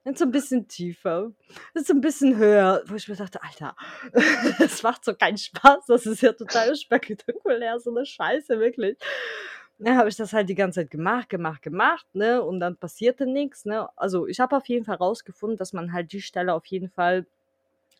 Jetzt 0.09 0.23
ein 0.23 0.31
bisschen 0.31 0.67
tiefer. 0.67 1.33
Jetzt 1.75 1.91
ein 1.91 2.01
bisschen 2.01 2.39
höher. 2.39 2.83
Wo 2.87 2.95
ich 2.95 3.09
mir 3.09 3.17
dachte, 3.17 3.43
Alter, 3.43 3.77
das 4.59 4.83
macht 4.83 5.05
so 5.05 5.13
keinen 5.15 5.37
Spaß. 5.37 5.85
Das 5.87 6.07
ist 6.07 6.23
ja 6.23 6.33
total 6.33 6.75
spektakulär, 6.77 7.79
so 7.79 7.91
eine 7.91 8.07
Scheiße, 8.07 8.59
wirklich. 8.59 8.97
Dann 9.79 9.99
habe 9.99 10.09
ich 10.09 10.17
das 10.17 10.33
halt 10.33 10.49
die 10.49 10.55
ganze 10.55 10.81
Zeit 10.81 10.91
gemacht, 10.91 11.29
gemacht, 11.29 11.61
gemacht, 11.61 12.07
ne? 12.15 12.43
Und 12.43 12.59
dann 12.59 12.79
passierte 12.79 13.27
nichts, 13.27 13.67
ne? 13.67 13.87
Also 13.99 14.27
ich 14.27 14.41
habe 14.41 14.57
auf 14.57 14.67
jeden 14.67 14.87
Fall 14.87 14.97
rausgefunden, 14.97 15.59
dass 15.59 15.75
man 15.75 15.93
halt 15.93 16.11
die 16.13 16.23
Stelle 16.23 16.55
auf 16.55 16.65
jeden 16.65 16.89
Fall 16.89 17.27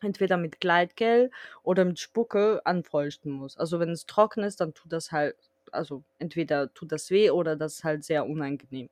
entweder 0.01 0.37
mit 0.37 0.59
Gleitgel 0.59 1.29
oder 1.61 1.85
mit 1.85 1.99
Spucke 1.99 2.61
anfeuchten 2.65 3.31
muss. 3.31 3.55
Also 3.55 3.79
wenn 3.79 3.91
es 3.91 4.07
trocken 4.07 4.43
ist, 4.43 4.61
dann 4.61 4.73
tut 4.73 4.91
das 4.91 5.11
halt, 5.11 5.35
also 5.71 6.03
entweder 6.17 6.73
tut 6.73 6.91
das 6.91 7.11
weh 7.11 7.29
oder 7.29 7.55
das 7.55 7.75
ist 7.75 7.83
halt 7.83 8.03
sehr 8.03 8.25
unangenehm. 8.25 8.89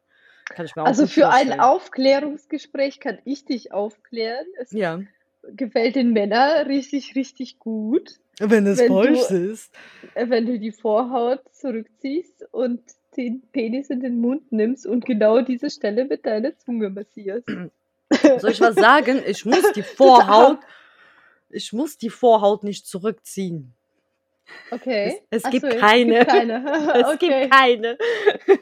Kann 0.49 0.65
ich 0.65 0.75
mir 0.75 0.83
auch 0.83 0.87
Also 0.87 1.07
für 1.07 1.29
ein. 1.29 1.59
Aufklärungsgespräch 1.59 2.99
kann 2.99 3.19
ich 3.25 3.45
dich 3.45 3.71
aufklären. 3.73 4.45
Es 4.59 4.71
Ja. 4.71 5.01
gefällt 5.43 5.95
den 5.95 6.11
Männern 6.13 6.67
richtig, 6.67 7.15
richtig 7.15 7.59
gut, 7.59 8.19
Wenn 8.39 8.65
es 8.67 8.79
wenn 8.79 8.93
du, 8.93 9.13
ist. 9.35 9.71
wenn 10.15 10.45
du 10.45 10.59
die 10.59 10.71
Vorhaut 10.71 11.41
zurückziehst 11.53 12.45
und 12.51 12.81
den 13.15 13.41
Penis 13.51 13.89
in 13.89 13.99
den 13.99 14.19
Mund 14.21 14.51
nimmst 14.51 14.85
und 14.85 15.05
genau 15.05 15.41
diese 15.41 15.69
Stelle 15.69 16.05
mit 16.05 16.25
deiner 16.25 16.55
Zunge 16.57 16.89
massierst. 16.89 17.47
Soll 18.37 18.51
ich 18.51 18.61
was 18.61 18.75
sagen? 18.75 19.21
Ich 19.25 19.45
muss 19.45 19.71
die 19.73 19.83
Vorhaut, 19.83 20.59
ich 21.49 21.73
muss 21.73 21.97
die 21.97 22.09
Vorhaut 22.09 22.63
nicht 22.63 22.85
zurückziehen. 22.87 23.73
Es, 24.69 24.79
Okay. 24.79 25.21
es 25.29 25.45
Ach 25.45 25.51
gibt 25.51 25.61
so, 25.63 25.67
es 25.67 25.79
keine. 25.79 26.13
gibt 26.19 26.27
keine. 26.27 26.63
Es 26.95 27.19
gibt 27.19 27.23
Okay. 27.33 27.49
keine. 27.49 27.97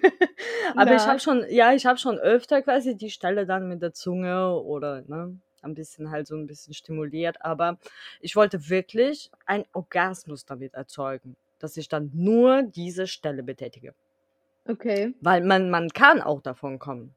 Aber 0.75 0.96
ich 0.96 1.08
habe 1.08 1.13
Na, 1.13 1.20
schon, 1.20 1.46
ja, 1.50 1.74
ich 1.74 1.86
habe 1.86 1.98
schon 1.98 2.18
öfter 2.20 2.62
quasi 2.62 2.96
die 2.96 3.10
Stelle 3.10 3.46
dann 3.46 3.68
mit 3.68 3.82
der 3.82 3.94
Zunge 3.94 4.56
oder 4.60 5.01
ne, 5.08 5.39
ein 5.62 5.74
bisschen 5.75 6.12
halt 6.12 6.27
so 6.27 6.36
ein 6.36 6.48
bisschen 6.48 6.74
stimuliert. 6.74 7.38
Aber 7.44 7.77
ich 8.22 8.36
wollte 8.36 8.70
wirklich 8.70 9.32
einen 9.46 9.65
Orgasmus 9.74 10.46
damit 10.46 10.74
erzeugen, 10.74 11.36
dass 11.60 11.77
ich 11.77 11.88
dann 11.89 12.12
nur 12.13 12.63
diese 12.63 13.08
Stelle 13.08 13.44
betätige. 13.44 13.94
okay. 14.68 15.13
Weil 15.22 15.42
man, 15.44 15.70
man 15.70 15.89
kann 15.89 16.22
auch 16.22 16.42
davon 16.42 16.80
kommen. 16.80 17.15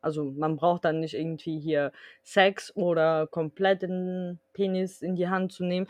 Also 0.00 0.24
man 0.24 0.56
braucht 0.56 0.84
dann 0.84 1.00
nicht 1.00 1.14
irgendwie 1.14 1.58
hier 1.58 1.92
Sex 2.22 2.74
oder 2.76 3.26
komplett 3.26 3.82
den 3.82 4.38
Penis 4.52 5.02
in 5.02 5.16
die 5.16 5.28
Hand 5.28 5.52
zu 5.52 5.64
nehmen. 5.64 5.86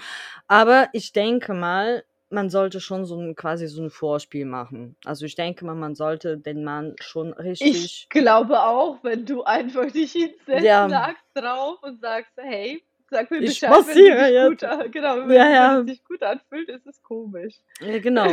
Aber 0.47 0.89
ich 0.93 1.13
denke 1.13 1.55
mal, 1.55 2.05
man 2.31 2.51
sollte 2.51 2.81
schon 2.81 3.05
so 3.07 3.19
ein 3.19 3.35
quasi 3.35 3.67
so 3.69 3.83
ein 3.83 3.91
Vorspiel 3.91 4.45
machen. 4.45 4.97
Also 5.05 5.25
ich 5.25 5.35
denke 5.35 5.65
mal, 5.65 5.75
man 5.75 5.95
sollte 5.95 6.37
den 6.39 6.63
Mann 6.65 6.95
schon 7.01 7.33
Ich 7.39 7.39
richtig, 7.41 8.09
glaube 8.11 8.61
auch, 8.61 8.99
wenn 9.03 9.25
du 9.25 9.45
einfach 9.45 9.91
dich 9.91 10.13
hinsetzt, 10.13 10.65
ja, 10.65 10.87
nackt 10.89 11.25
drauf 11.35 11.83
und 11.83 12.01
sagst, 12.01 12.33
hey, 12.37 12.85
sag 13.11 13.31
mir 13.31 13.39
ich 13.39 13.61
Bescheid, 13.61 13.71
wenn 13.71 13.77
du 13.79 13.87
massiere 13.87 14.51
dich 14.51 14.61
gut, 14.61 14.93
genau, 14.93 15.17
Ja, 15.17 15.27
wenn, 15.27 15.53
ja, 15.53 15.79
es 15.81 15.87
sich 15.87 16.05
gut 16.05 16.23
anfühlt, 16.23 16.69
ist 16.69 16.87
es 16.87 17.03
komisch. 17.03 17.55
ja, 17.81 17.99
genau. 17.99 18.31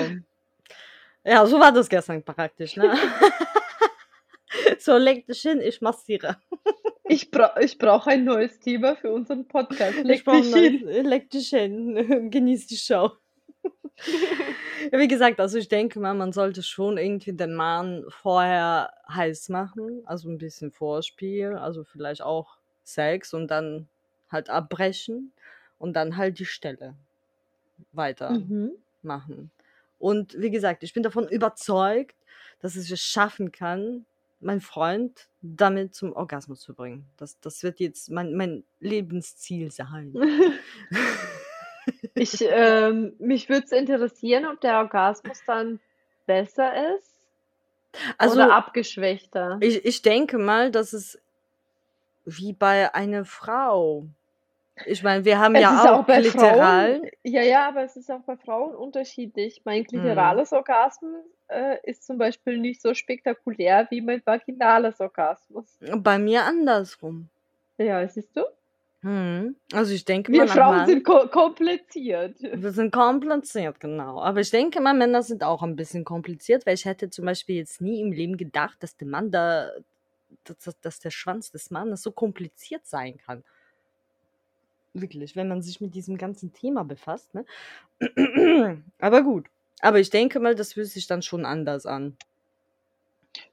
Ja, 1.24 1.46
so 1.46 1.60
war 1.60 1.72
das 1.72 1.90
gestern 1.90 2.22
praktisch, 2.24 2.76
ne? 2.76 2.94
So, 4.80 4.98
leg 4.98 5.26
dich 5.28 5.42
hin, 5.42 5.62
ich 5.62 5.82
massiere. 5.82 6.38
Ich, 7.08 7.30
bra 7.30 7.56
ich 7.62 7.78
brauche 7.78 8.10
ein 8.10 8.24
neues 8.24 8.60
Thema 8.60 8.96
für 8.96 9.12
unseren 9.12 9.48
Podcast. 9.48 9.96
Ich 10.00 10.04
Leg 10.04 10.26
brauche 10.26 10.42
dich 10.42 10.52
hin. 10.54 10.82
neues, 10.82 11.06
leg 11.06 11.30
dich 11.30 11.50
hin, 11.50 12.30
genieß 12.32 12.66
die 12.66 12.78
Show. 12.78 13.12
Ja, 14.92 15.00
wie 15.00 15.08
gesagt, 15.08 15.40
also 15.40 15.58
ich 15.58 15.68
denke 15.68 16.00
mal, 16.00 16.14
man 16.14 16.34
sollte 16.34 16.64
schon 16.64 16.98
irgendwie 16.98 17.34
den 17.34 17.54
Mann 17.54 18.04
vorher 18.10 18.92
heiß 19.10 19.50
machen, 19.50 20.02
also 20.06 20.30
ein 20.30 20.38
bisschen 20.38 20.72
Vorspiel, 20.72 21.54
also 21.54 21.84
vielleicht 21.84 22.22
auch 22.22 22.58
Sex 22.84 23.34
und 23.34 23.50
dann 23.50 23.88
halt 24.32 24.50
abbrechen 24.50 25.32
und 25.80 25.94
dann 25.94 26.18
halt 26.18 26.40
die 26.40 26.46
Stelle 26.46 26.96
Mhm. 28.28 28.72
weitermachen. 29.04 29.52
Und 30.00 30.36
wie 30.40 30.52
gesagt, 30.52 30.84
ich 30.84 30.94
bin 30.94 31.04
davon 31.04 31.28
überzeugt, 31.28 32.16
dass 32.60 32.76
ich 32.76 32.92
es 32.92 33.02
schaffen 33.02 33.52
kann, 33.52 34.06
meinen 34.46 34.62
Freund 34.62 35.28
damit 35.42 35.94
zum 35.96 36.14
Orgasmus 36.14 36.62
zu 36.62 36.74
bringen. 36.74 37.06
Das, 37.18 37.40
das 37.42 37.64
wird 37.64 37.80
jetzt 37.80 38.10
mein, 38.10 38.34
mein 38.36 38.64
Lebensziel 38.80 39.72
sein. 39.72 40.14
Ich, 42.18 42.42
ähm, 42.42 43.14
mich 43.20 43.50
würde 43.50 43.66
es 43.66 43.72
interessieren, 43.72 44.46
ob 44.48 44.60
der 44.62 44.78
Orgasmus 44.80 45.44
dann 45.46 45.80
besser 46.26 46.96
ist 46.96 47.12
oder 47.94 48.18
Also 48.18 48.42
abgeschwächter. 48.50 49.58
ich, 49.60 49.86
ich 49.86 50.02
denke 50.02 50.38
mal, 50.38 50.72
dass 50.72 50.94
es 50.94 51.20
wie 52.26 52.54
bei 52.54 52.94
einer 52.96 53.26
Frau. 53.26 54.08
Ich 54.86 55.04
meine, 55.04 55.26
wir 55.26 55.40
haben 55.40 55.56
Es 55.56 55.62
ja 55.62 55.84
auch 55.84 56.00
auch 56.02 56.06
bei 56.06 56.24
Frauen, 56.24 57.02
Klitoral. 57.02 57.12
ja, 57.24 57.42
ja, 57.44 57.68
aber 57.68 57.84
es 57.84 57.96
ist 57.98 58.10
auch 58.12 58.22
bei 58.22 58.36
Frauen 58.38 58.74
unterschiedlich. 58.76 59.62
Mein 59.66 59.84
Hm. 59.84 59.88
klitorales 59.88 60.54
Orgasmus 60.54 61.26
äh, 61.48 61.78
ist 61.84 62.04
zum 62.06 62.18
Beispiel 62.18 62.58
nicht 62.58 62.82
so 62.82 62.94
spektakulär 62.94 63.88
wie 63.90 64.02
mein 64.02 64.22
vaginales 64.26 65.00
Orgasmus. 65.00 65.78
Bei 65.98 66.18
mir 66.18 66.44
andersrum. 66.44 67.30
Ja, 67.78 68.08
siehst 68.08 68.36
du? 68.36 68.44
Mhm. 69.02 69.56
Also, 69.72 69.94
ich 69.94 70.04
denke 70.04 70.32
Wir 70.32 70.40
mal, 70.40 70.46
nach 70.48 70.56
Frauen 70.56 70.86
sind 70.88 71.04
ko 71.04 71.28
kompliziert. 71.28 72.42
wir 72.42 72.72
sind 72.72 72.92
kompliziert, 72.92 73.80
genau. 73.80 74.20
Aber 74.20 74.40
ich 74.40 74.50
denke 74.50 74.82
mal, 74.82 74.96
Männer 74.96 75.22
sind 75.22 75.44
auch 75.44 75.62
ein 75.62 75.76
bisschen 75.76 76.04
kompliziert, 76.04 76.66
weil 76.66 76.74
ich 76.74 76.86
hätte 76.86 77.12
zum 77.12 77.26
Beispiel 77.26 77.58
jetzt 77.58 77.82
nie 77.82 78.02
im 78.02 78.12
Leben 78.12 78.36
gedacht, 78.36 78.82
dass 78.82 78.98
der 78.98 79.08
Mann 79.08 79.30
da 79.30 79.70
dass 80.44 80.80
dass 80.82 81.00
der 81.00 81.12
Schwanz 81.12 81.52
des 81.52 81.70
Mannes 81.70 82.02
so 82.02 82.12
kompliziert 82.12 82.86
sein 82.86 83.18
kann. 83.18 83.44
Wirklich, 84.94 85.36
wenn 85.36 85.50
man 85.50 85.62
sich 85.62 85.82
mit 85.82 85.94
diesem 85.94 86.18
ganzen 86.18 86.54
Thema 86.54 86.84
befasst, 86.84 87.34
ne? 87.36 87.46
Aber 89.00 89.22
gut. 89.24 89.48
Aber 89.86 90.00
ich 90.00 90.10
denke 90.10 90.40
mal, 90.40 90.56
das 90.56 90.74
fühlt 90.74 90.88
sich 90.88 91.06
dann 91.06 91.22
schon 91.22 91.46
anders 91.46 91.86
an. 91.86 92.18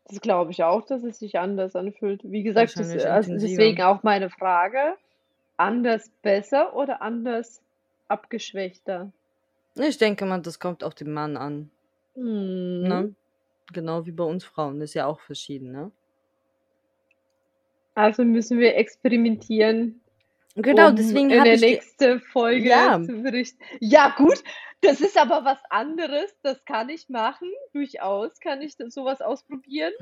Das 0.09 0.21
glaube 0.21 0.51
ich 0.51 0.65
auch, 0.65 0.83
dass 0.87 1.03
es 1.05 1.19
sich 1.19 1.39
anders 1.39 1.77
anfühlt. 1.77 2.23
Wie 2.25 2.43
gesagt, 2.43 2.79
das 2.79 2.91
also, 3.05 3.33
deswegen 3.35 3.83
auch 3.83 4.03
meine 4.03 4.31
Frage: 4.31 4.97
Anders 5.59 6.11
besser 6.23 6.75
oder 6.75 7.03
anders 7.03 7.61
abgeschwächter? 8.09 9.13
Ich 9.77 9.99
denke 9.99 10.27
mal, 10.27 10.41
das 10.41 10.59
kommt 10.59 10.85
auf 10.85 10.95
den 10.95 11.13
Mann 11.13 11.37
an, 11.37 11.71
Mhm. 12.15 12.89
ne? 12.89 13.15
Genau 13.73 14.07
wie 14.07 14.13
bei 14.13 14.25
uns 14.25 14.45
Frauen, 14.45 14.81
ist 14.83 14.95
ja 14.95 15.07
auch 15.07 15.21
verschieden, 15.21 15.73
ne? 15.73 15.93
Also, 17.95 18.25
müssen 18.25 18.59
wir 18.59 18.77
experimentieren, 18.77 20.02
Genau, 20.57 20.91
um 20.91 20.95
deswegen 20.95 21.33
in 21.33 21.43
habe 21.43 21.45
der 21.45 21.57
nächste 21.57 22.21
Folge 22.21 22.69
Ja. 22.69 22.99
zu 23.03 23.23
berichten. 23.23 23.63
Ja 23.81 24.15
gut, 24.17 24.43
das 24.83 25.01
ist 25.01 25.17
aber 25.19 25.45
was 25.45 25.59
anderes, 25.71 26.37
das 26.43 26.65
kann 26.65 26.89
ich 26.91 27.09
machen, 27.09 27.51
durchaus 27.73 28.39
kann 28.41 28.61
ich 28.63 28.77
d 28.77 28.89
so 28.91 29.05
was 29.05 29.21
ausprobieren, 29.23 29.93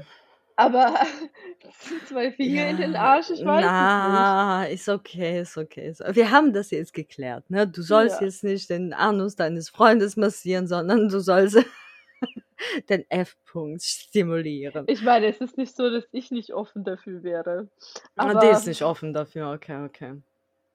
aber 0.57 0.95
2 2.05 2.33
Finger 2.33 2.69
in 2.69 2.79
den 2.79 2.97
Ja, 2.97 2.97
Arsch, 2.97 3.31
ich 3.31 3.45
weiß 3.45 3.81
es 3.81 3.97
nicht. 3.99 4.35
na, 4.37 4.65
ist 4.67 4.89
okay, 4.89 5.41
ist 5.43 5.57
okay. 5.59 5.93
Wir 6.13 6.31
haben 6.31 6.53
das 6.55 6.71
jetzt 6.71 6.95
geklärt, 6.95 7.51
ne? 7.51 7.67
Du 7.69 7.83
sollst 7.83 8.21
Ja. 8.21 8.21
jetzt 8.21 8.43
nicht 8.45 8.71
den 8.71 8.93
Anus 8.95 9.37
deines 9.37 9.69
Freundes 9.69 10.17
massieren, 10.17 10.67
sondern 10.67 11.09
du 11.09 11.21
sollst 11.21 11.59
den 12.91 13.05
F-Punkt 13.11 13.83
stimulieren. 13.83 14.89
Ich 14.89 15.03
meine, 15.03 15.27
es 15.27 15.41
ist 15.41 15.57
nicht 15.57 15.75
so, 15.77 15.91
dass 15.91 16.05
ich 16.13 16.31
nicht 16.31 16.53
offen 16.55 16.85
dafür 16.85 17.23
wäre, 17.23 17.71
Ah, 18.19 18.35
der 18.35 18.51
ist 18.53 18.67
aber 18.67 18.67
nicht 18.67 18.83
offen 18.83 19.13
dafür. 19.13 19.53
Okay, 19.53 19.85
okay. 19.85 20.23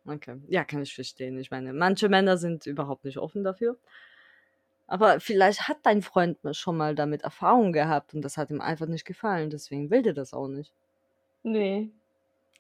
Okay. 0.08 0.38
Ja, 0.48 0.64
kann 0.64 0.82
ich 0.82 0.94
verstehen. 0.94 1.38
Ich 1.40 1.52
meine, 1.52 1.74
manche 1.74 2.10
Männer 2.10 2.38
sind 2.38 2.66
überhaupt 2.68 3.06
nicht 3.06 3.18
offen 3.18 3.44
dafür. 3.44 3.78
Aber 4.88 5.20
vielleicht 5.20 5.68
hat 5.68 5.78
dein 5.84 6.02
Freund 6.04 6.38
schon 6.52 6.78
mal 6.78 6.94
damit 6.96 7.24
Erfahrung 7.24 7.74
gehabt 7.74 8.14
und 8.14 8.22
das 8.22 8.38
hat 8.38 8.52
ihm 8.52 8.62
einfach 8.62 8.86
nicht 8.86 9.06
gefallen. 9.06 9.50
Deswegen 9.50 9.90
will 9.90 10.04
der 10.04 10.14
das 10.14 10.34
auch 10.34 10.48
nicht. 10.48 10.72
Ne, 11.44 11.92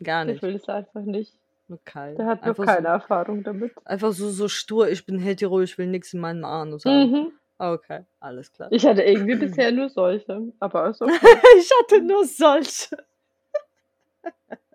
Gar 0.03 0.25
nicht. 0.25 0.41
will 0.41 0.55
es 0.55 0.67
einfach 0.67 1.01
nicht. 1.01 1.33
Okay. 1.69 2.15
Der 2.17 2.25
hat 2.25 2.41
noch 2.41 2.47
Einfach 2.47 2.65
keine 2.65 2.87
so 2.87 2.93
Erfahrung 2.93 3.43
damit. 3.43 3.71
einfach 3.85 4.11
so 4.13 4.29
so 4.29 4.47
stur: 4.47 4.89
„Ich 4.89 5.05
bin 5.05 5.19
hetero, 5.19 5.61
ich 5.61 5.77
will 5.77 5.87
nix 5.87 6.13
in 6.13 6.19
meinem 6.19 6.45
Anus 6.45 6.85
haben.“ 6.85 7.13
Mhm. 7.13 7.31
Okay, 7.57 8.05
alles 8.19 8.51
klar. 8.51 8.69
Ich 8.71 8.85
hatte 8.85 9.01
irgendwie 9.03 9.35
bisher 9.47 9.71
nur 9.71 9.89
solche, 9.89 10.51
aber 10.59 10.89
ist 10.89 11.01
okay. 11.01 11.13
Ich 11.59 11.69
hatte 11.81 12.01
nur 12.01 12.25
solche. 12.25 12.97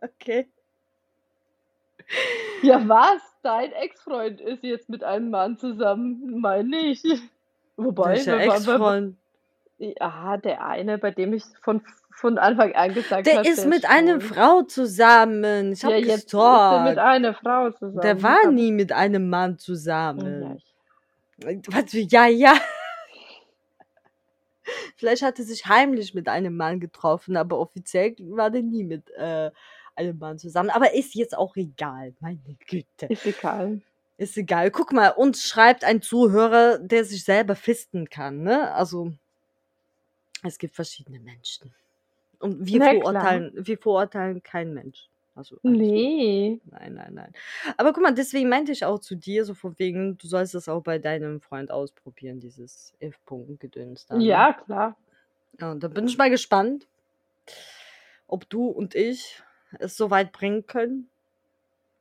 Okay. 0.03 0.49
Ja, 2.63 2.87
was? 2.89 3.23
Dein 3.43 3.73
Ex-Freund 3.73 4.41
ist 4.41 4.63
jetzt 4.63 4.89
mit 4.91 5.03
einem 5.03 5.31
Mann 5.31 5.57
zusammen? 5.57 6.41
Meine 6.41 6.77
ich. 6.79 7.03
Wobei, 7.77 8.11
Welcher 8.17 8.39
Ex-Freund? 8.41 9.17
Ja, 9.79 10.37
der 10.37 10.65
eine, 10.67 10.99
bei 10.99 11.11
dem 11.11 11.33
ich 11.33 11.45
von 11.63 11.83
von 12.13 12.37
Anfang 12.37 12.75
an 12.75 12.93
gesagt 12.93 13.27
Der 13.27 13.39
habe, 13.39 13.49
ist 13.49 13.63
der 13.63 13.67
mit 13.67 13.79
ist 13.79 13.91
einer 13.91 14.21
schwul. 14.21 14.35
Frau 14.35 14.63
zusammen. 14.63 15.73
Ich 15.73 15.81
Ja, 15.83 15.89
habe 15.89 15.97
jetzt 16.01 16.25
ist 16.27 16.35
er 16.35 16.81
mit 16.83 16.97
gestalkt. 16.97 16.99
einer 16.99 17.35
Frau 17.35 17.71
Der 17.71 17.73
zusammen, 17.73 18.23
war 18.23 18.39
aber 18.43 18.53
nie 18.53 18.73
mit 18.73 18.93
einem 18.93 19.31
Mann 19.31 19.53
Ja, 19.53 19.57
zusammen. 19.59 20.63
ich 21.39 21.63
Was 21.69 21.91
für 21.93 22.01
ja, 22.01 22.27
ja. 22.27 22.53
Vielleicht 24.97 25.23
hat 25.23 25.39
er 25.39 25.45
sich 25.47 25.65
heimlich 25.67 26.15
mit 26.15 26.29
einem 26.29 26.57
Mann 26.57 26.79
getroffen, 26.79 27.37
aber 27.39 27.59
offiziell 27.59 28.15
war 28.19 28.51
der 28.51 28.63
nie 28.63 28.85
mit, 28.85 29.11
äh, 29.13 29.51
einem 30.01 30.19
Mann 30.19 30.39
zusammen. 30.39 30.71
Aber 30.71 30.95
ist 30.95 31.15
jetzt 31.15 31.37
auch 31.37 31.57
egal, 31.57 32.15
meine 32.21 32.39
Güte. 32.67 33.07
Ist 33.07 33.27
egal. 33.27 33.81
Ist 34.17 34.37
egal. 34.37 34.71
Guck 34.71 34.93
mal, 34.93 35.09
uns 35.09 35.45
schreibt 35.45 35.85
ein 35.85 36.03
Zuhörer, 36.03 36.79
der 36.79 37.05
sich 37.05 37.25
selber 37.25 37.55
fisten 37.55 38.09
kann, 38.11 38.43
ne? 38.43 38.73
Also 38.75 39.13
es 40.43 40.59
gibt 40.59 40.75
verschiedene 40.75 41.21
Menschen. 41.21 41.73
Und 42.39 42.67
wir 42.67 42.79
Na 42.81 42.91
klar. 42.91 43.01
verurteilen 43.01 43.53
wir 43.55 43.79
verurteilen 43.79 44.43
keinen 44.43 44.75
Mensch. 44.75 45.09
Also 45.35 45.57
alles 45.63 45.63
gut. 45.63 45.87
Ne. 45.87 46.61
Nein, 46.71 46.95
nein, 46.95 47.15
nein. 47.15 47.33
Aber 47.77 47.93
guck 47.93 48.03
mal, 48.03 48.15
deswegen 48.15 48.49
meinte 48.49 48.73
ich 48.73 48.85
auch 48.85 48.99
zu 48.99 49.15
dir 49.15 49.45
so 49.45 49.55
von 49.55 49.79
wegen, 49.79 50.19
du 50.19 50.27
sollst 50.27 50.55
das 50.55 50.69
auch 50.69 50.83
bei 50.83 50.99
deinem 50.99 51.41
Freund 51.41 51.71
ausprobieren, 51.71 52.41
dieses 52.41 52.93
F-Punkt-Gedöns 53.01 54.07
da, 54.07 54.17
ne? 54.17 54.25
Ja, 54.25 54.53
klar. 54.53 54.97
Ja, 55.59 55.73
und 55.73 55.83
da 55.83 55.89
bin 55.89 56.07
ich 56.07 56.19
mal 56.19 56.31
gespannt, 56.31 56.87
ob 58.27 58.49
du 58.49 58.67
und 58.67 58.95
ich 58.95 59.43
es 59.79 59.97
so 59.97 60.11
weit 60.11 60.33
bringen 60.33 60.67
können 60.67 61.09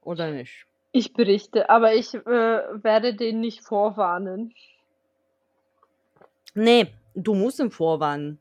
oder 0.02 0.32
nicht. 0.32 0.66
Ich 0.92 1.14
berichte, 1.14 1.70
aber 1.70 1.94
ich, 1.94 2.14
äh, 2.14 2.22
werde 2.26 3.14
den 3.16 3.40
nicht 3.40 3.62
vorwarnen. 3.62 4.54
Ne, 6.56 6.88
du 7.16 7.36
musst 7.36 7.60
ihn 7.60 7.72
vorwarnen. 7.72 8.40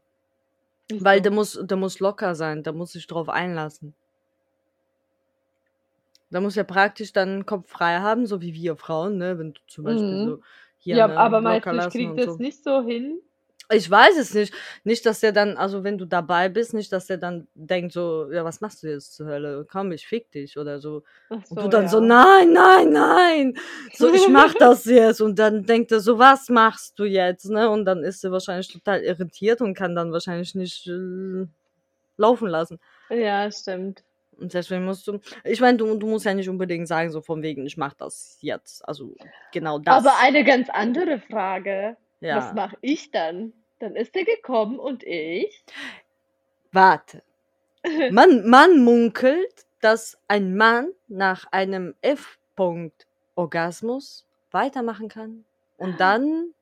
Weil 0.90 1.18
Wieso? 1.18 1.22
der 1.24 1.32
muss 1.32 1.58
der 1.62 1.76
muss 1.76 2.00
locker 2.00 2.34
sein, 2.34 2.62
der 2.62 2.72
muss 2.72 2.92
sich 2.92 3.06
drauf 3.06 3.28
einlassen. 3.28 3.94
Der 6.30 6.40
muss 6.40 6.54
ja 6.56 6.64
praktisch 6.64 7.12
dann 7.12 7.46
Kopf 7.46 7.70
frei 7.70 7.98
haben, 7.98 8.26
so 8.26 8.40
wie 8.40 8.54
wir 8.54 8.76
Frauen, 8.76 9.18
ne? 9.18 9.38
Wenn 9.38 9.52
du 9.54 9.60
zum 9.66 9.84
Beispiel 9.84 10.22
so 10.22 10.36
Mhm. 10.36 10.42
hier, 10.78 10.96
Ja, 10.96 11.08
ne, 11.08 11.18
aber 11.18 11.56
ich 11.56 11.90
kriege 11.90 12.10
und 12.10 12.16
das 12.18 12.26
so. 12.26 12.36
nicht 12.38 12.62
so 12.64 12.82
hin? 12.82 13.20
Ich 13.70 13.90
weiß 13.90 14.16
es 14.16 14.32
nicht. 14.32 14.54
Nicht, 14.84 15.04
dass 15.04 15.20
der 15.20 15.32
dann 15.32 15.56
also, 15.58 15.84
wenn 15.84 15.98
du 15.98 16.06
dabei 16.06 16.48
bist, 16.48 16.72
nicht, 16.72 16.90
dass 16.92 17.06
der 17.06 17.18
dann 17.18 17.48
denkt 17.54 17.92
so: 17.92 18.30
„Ja, 18.32 18.44
was 18.44 18.60
machst 18.62 18.82
du 18.82 18.88
jetzt 18.88 19.14
zur 19.14 19.26
Hölle? 19.26 19.66
Komm, 19.70 19.92
ich 19.92 20.06
fick 20.06 20.30
dich“ 20.30 20.56
oder 20.56 20.80
so. 20.80 21.02
Ach 21.28 21.42
Und 21.50 21.56
du 21.58 21.62
so, 21.62 21.68
dann 21.68 21.88
so: 21.88 22.00
ja. 22.00 22.06
„Nein, 22.06 22.52
nein, 22.52 22.90
nein!“ 22.92 23.54
So: 23.94 24.08
„Ich 24.12 24.26
mache 24.28 24.56
das 24.58 24.86
jetzt.“ 24.86 25.20
Und 25.20 25.38
dann 25.38 25.64
denkt 25.64 25.92
er 25.92 26.00
so: 26.00 26.18
„Was 26.18 26.48
machst 26.48 26.98
du 26.98 27.04
jetzt“, 27.04 27.50
ne? 27.50 27.68
Und 27.68 27.84
dann 27.84 28.02
ist 28.04 28.24
er 28.24 28.32
wahrscheinlich 28.32 28.68
total 28.68 29.02
irritiert 29.02 29.60
und 29.60 29.74
kann 29.74 29.94
dann 29.94 30.12
wahrscheinlich 30.12 30.54
nicht, 30.54 30.86
äh, 30.86 31.46
laufen 32.16 32.48
lassen. 32.48 32.78
Ja, 33.10 33.50
stimmt. 33.50 34.02
Und 34.38 34.54
deswegen 34.54 34.84
musst 34.84 35.06
du 35.08 35.18
ich 35.44 35.60
meine, 35.60 35.76
du 35.78 35.96
du 35.98 36.06
musst 36.06 36.24
ja 36.24 36.32
nicht 36.32 36.48
unbedingt 36.48 36.88
sagen, 36.88 37.10
so 37.10 37.20
von 37.20 37.42
wegen: 37.42 37.66
„Ich 37.66 37.76
mache 37.76 37.96
das 37.98 38.38
jetzt.“ 38.40 38.86
Also, 38.88 39.14
genau 39.52 39.78
Aber 39.84 40.04
das. 40.04 40.16
eine 40.22 40.44
ganz 40.44 40.70
andere 40.70 41.20
Frage. 41.20 41.96
Was 42.20 42.46
Ja. 42.46 42.52
mache 42.54 42.76
ich 42.80 43.10
dann? 43.10 43.52
Dann 43.78 43.94
ist 43.96 44.16
er 44.16 44.24
gekommen 44.24 44.78
und 44.78 45.04
ich? 45.04 45.64
Warte. 46.72 47.22
Man 48.10 48.48
man 48.48 48.82
munkelt, 48.84 49.66
dass 49.80 50.18
ein 50.26 50.56
Mann 50.56 50.90
nach 51.06 51.46
einem 51.52 51.94
F-Punkt-Orgasmus 52.02 54.26
weitermachen 54.50 55.08
kann 55.08 55.44
und 55.76 56.00
dann 56.00 56.52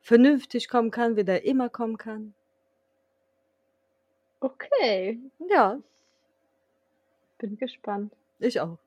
vernünftig 0.00 0.68
kommen 0.68 0.90
kann, 0.90 1.16
wie 1.16 1.24
der 1.24 1.44
immer 1.44 1.68
kommen 1.68 1.98
kann. 1.98 2.34
Okay. 4.40 5.20
Ja. 5.50 5.78
Bin 7.38 7.58
gespannt. 7.58 8.14
Ich 8.38 8.58
auch. 8.60 8.78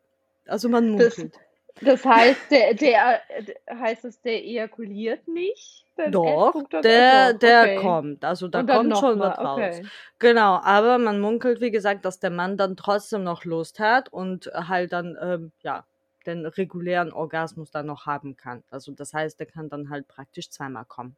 Also, 0.47 0.69
man 0.69 0.89
munkelt. 0.89 1.35
das 1.35 1.41
heißt, 1.81 2.51
der 2.51 2.73
der 2.73 3.21
heißt 3.69 4.05
es, 4.05 4.21
der 4.21 4.43
ejakuliert 4.43 5.27
nicht 5.27 5.85
Doch, 6.09 6.63
der 6.69 7.33
der 7.33 7.61
okay. 7.63 7.75
kommt. 7.75 8.23
Also, 8.23 8.47
da 8.47 8.63
kommt 8.63 8.97
schon 8.97 9.17
mal, 9.17 9.29
was 9.31 9.39
raus. 9.39 9.59
okay. 9.59 9.85
Genau, 10.19 10.59
aber 10.63 10.97
man 10.97 11.19
munkelt, 11.19 11.61
wie 11.61 11.71
gesagt, 11.71 12.05
dass 12.05 12.19
der 12.19 12.29
Mann 12.29 12.57
dann 12.57 12.75
trotzdem 12.75 13.23
noch 13.23 13.45
Lust 13.45 13.79
hat 13.79 14.11
und 14.11 14.45
halt 14.53 14.93
dann, 14.93 15.17
ähm, 15.21 15.51
ja, 15.61 15.85
den 16.25 16.45
regulären 16.45 17.11
Orgasmus 17.13 17.71
dann 17.71 17.85
noch 17.85 18.05
haben 18.05 18.35
kann. 18.37 18.63
Also, 18.69 18.91
das 18.91 19.13
heißt, 19.13 19.39
der 19.39 19.47
kann 19.47 19.69
dann 19.69 19.89
halt 19.89 20.07
praktisch 20.07 20.49
zweimal 20.49 20.85
kommen. 20.85 21.15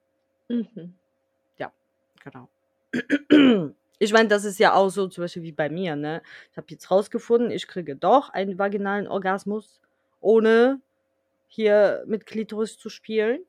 Mhm. 0.47 0.95
Ja, 1.57 1.71
genau. 2.23 2.47
Ich 3.99 4.13
meine, 4.13 4.29
das 4.29 4.45
ist 4.45 4.59
ja 4.59 4.73
auch 4.73 4.89
so 4.89 5.07
zum 5.07 5.25
Beispiel 5.25 5.43
wie 5.43 5.51
bei 5.51 5.69
mir, 5.69 5.95
ne? 5.97 6.21
Ich 6.51 6.57
habe 6.57 6.67
jetzt 6.69 6.89
rausgefunden, 6.89 7.51
ich 7.51 7.67
kriege 7.67 7.97
doch 7.97 8.29
einen 8.29 8.57
vaginalen 8.57 9.07
Orgasmus, 9.09 9.81
ohne 10.21 10.81
hier 11.47 12.03
mit 12.07 12.25
Klitoris 12.25 12.77
zu 12.77 12.89
spielen. 12.89 13.41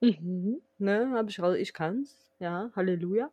Mhm. 0.00 0.62
Ne, 0.78 1.10
habe 1.14 1.30
ich 1.30 1.40
raus 1.40 1.56
ich 1.56 1.72
kann's. 1.72 2.30
Ja, 2.38 2.70
Halleluja. 2.76 3.30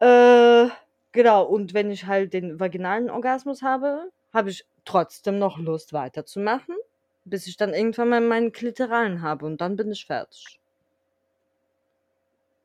Äh, 0.00 0.68
genau, 1.12 1.44
und 1.44 1.74
wenn 1.74 1.90
ich 1.90 2.06
halt 2.06 2.34
den 2.34 2.60
vaginalen 2.60 3.10
Orgasmus 3.10 3.62
habe, 3.62 4.10
habe 4.32 4.50
ich 4.50 4.66
trotzdem 4.84 5.38
noch 5.38 5.58
Lust 5.58 5.92
weiterzumachen, 5.92 6.76
bis 7.24 7.46
ich 7.46 7.56
dann 7.56 7.72
irgendwann 7.74 8.10
mal 8.10 8.20
meinen 8.20 8.52
Klitoralen 8.52 9.22
habe 9.22 9.46
und 9.46 9.60
dann 9.60 9.76
bin 9.76 9.90
ich 9.90 10.06
fertig. 10.06 10.60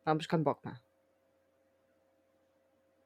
Habe 0.06 0.22
ich 0.22 0.28
keinen 0.28 0.44
Bock 0.44 0.64
mehr. 0.66 0.80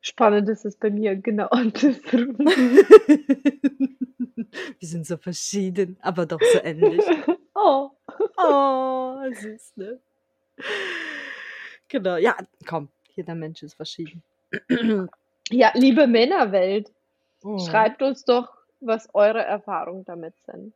Spannend 0.02 0.50
ist 0.50 0.66
es 0.66 0.76
bei 0.78 0.90
mir 0.90 1.16
genau 1.16 1.48
andersrum. 1.52 2.38
Wir 4.80 4.88
sind 4.88 5.06
so 5.08 5.18
verschieden, 5.18 5.98
aber 6.02 6.26
doch 6.26 6.42
so 6.54 6.60
ähnlich. 6.64 7.04
Oh. 7.58 7.90
Oh, 8.38 9.16
süß, 9.32 9.74
ne? 9.78 9.98
Genau, 11.88 12.18
ja, 12.18 12.36
komm, 12.68 12.90
jeder 13.16 13.34
Mensch 13.34 13.64
ist 13.64 13.76
verschieden. 13.76 14.22
Ja, 15.52 15.72
liebe 15.76 16.08
Männerwelt, 16.08 16.92
Oh. 17.44 17.60
schreibt 17.60 18.02
uns 18.02 18.26
doch, 18.26 18.52
was 18.82 19.08
eure 19.14 19.44
Erfahrungen 19.44 20.04
damit 20.04 20.34
sind. 20.48 20.74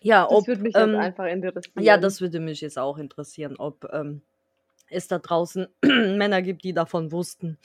Ja, 0.00 0.22
Das 0.24 0.32
ob, 0.32 0.46
würde 0.48 0.62
mich 0.62 0.74
ähm, 0.74 0.92
jetzt 0.94 0.98
einfach 0.98 1.26
interessieren. 1.26 1.82
ja, 1.84 1.98
das 1.98 2.20
würde 2.22 2.40
mich 2.40 2.62
jetzt 2.62 2.78
auch 2.78 2.96
interessieren, 2.98 3.56
ob 3.58 3.84
ähm, 3.92 4.22
es 4.88 5.06
da 5.08 5.18
draußen 5.18 5.68
Männer 5.82 6.40
gibt, 6.42 6.64
die 6.64 6.72
davon 6.72 7.12
wussten. 7.12 7.58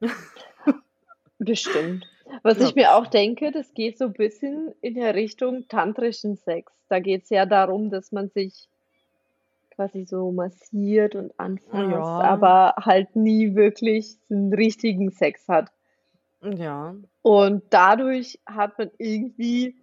Bestimmt. 1.38 2.06
Was 2.42 2.58
Ja, 2.58 2.66
ich 2.68 2.74
mir 2.74 2.94
auch 2.94 3.06
denke, 3.06 3.50
das 3.52 3.72
geht 3.74 3.98
so 3.98 4.06
ein 4.06 4.12
bisschen 4.12 4.74
in 4.80 4.94
der 4.94 5.14
Richtung 5.14 5.66
tantrischen 5.68 6.36
Sex. 6.36 6.72
Da 6.88 6.98
geht 7.00 7.24
es 7.24 7.30
ja 7.30 7.46
darum, 7.46 7.90
dass 7.90 8.12
man 8.12 8.28
sich 8.30 8.68
quasi 9.70 10.04
so 10.04 10.30
massiert 10.32 11.14
und 11.14 11.32
anfasst, 11.38 11.90
Ja. 11.92 12.02
aber 12.02 12.74
halt 12.78 13.16
nie 13.16 13.54
wirklich 13.54 14.16
einen 14.28 14.52
richtigen 14.52 15.10
Sex 15.10 15.48
hat. 15.48 15.70
Ja. 16.42 16.94
Und 17.22 17.62
dadurch 17.70 18.38
hat 18.46 18.78
man 18.78 18.90
irgendwie, 18.98 19.76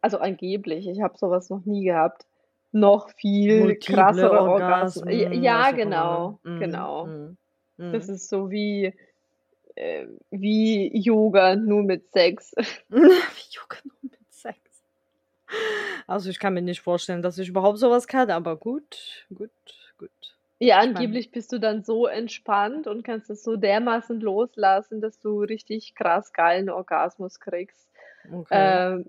also 0.00 0.18
angeblich, 0.18 0.88
ich 0.88 1.00
habe 1.02 1.16
sowas 1.18 1.50
noch 1.50 1.64
nie 1.64 1.84
gehabt, 1.84 2.26
noch 2.72 3.10
viel 3.10 3.60
Multiple 3.60 3.94
krassere 3.96 4.40
Orgasmen. 4.40 5.08
Ja, 5.08 5.26
Orgasmen, 5.26 5.42
ja, 5.42 5.60
auch 5.62 5.68
immer, 5.68 5.76
genau? 5.76 6.38
Mhm, 6.42 6.58
genau. 6.60 7.06
mhm, 7.06 7.36
Das 7.92 8.08
mhm. 8.08 8.14
ist 8.14 8.28
so 8.28 8.50
wie, 8.50 8.92
äh, 9.74 10.06
wie 10.30 10.96
Yoga, 10.96 11.56
nur 11.56 11.82
mit 11.82 12.10
Sex. 12.12 12.52
Wie 12.88 12.96
Yoga 12.98 13.76
nur 13.84 13.96
mit 14.02 14.20
Sex. 14.30 14.58
Also 16.06 16.30
ich 16.30 16.38
kann 16.38 16.54
mir 16.54 16.62
nicht 16.62 16.80
vorstellen, 16.80 17.22
dass 17.22 17.38
ich 17.38 17.48
überhaupt 17.48 17.78
sowas 17.78 18.06
kann, 18.06 18.30
aber 18.30 18.56
gut, 18.56 19.26
gut, 19.34 19.50
gut. 19.98 20.10
Ja, 20.60 20.78
angeblich 20.78 21.30
bist 21.30 21.52
du 21.52 21.58
dann 21.58 21.82
so 21.82 22.06
entspannt 22.06 22.86
und 22.86 23.02
kannst 23.02 23.28
es 23.30 23.42
so 23.42 23.56
dermaßen 23.56 24.20
loslassen, 24.20 25.00
dass 25.00 25.18
du 25.18 25.40
richtig 25.40 25.94
krass 25.94 26.32
geilen 26.32 26.70
Orgasmus 26.70 27.40
kriegst. 27.40 27.88
okay. 28.32 28.94
Ähm, 28.94 29.06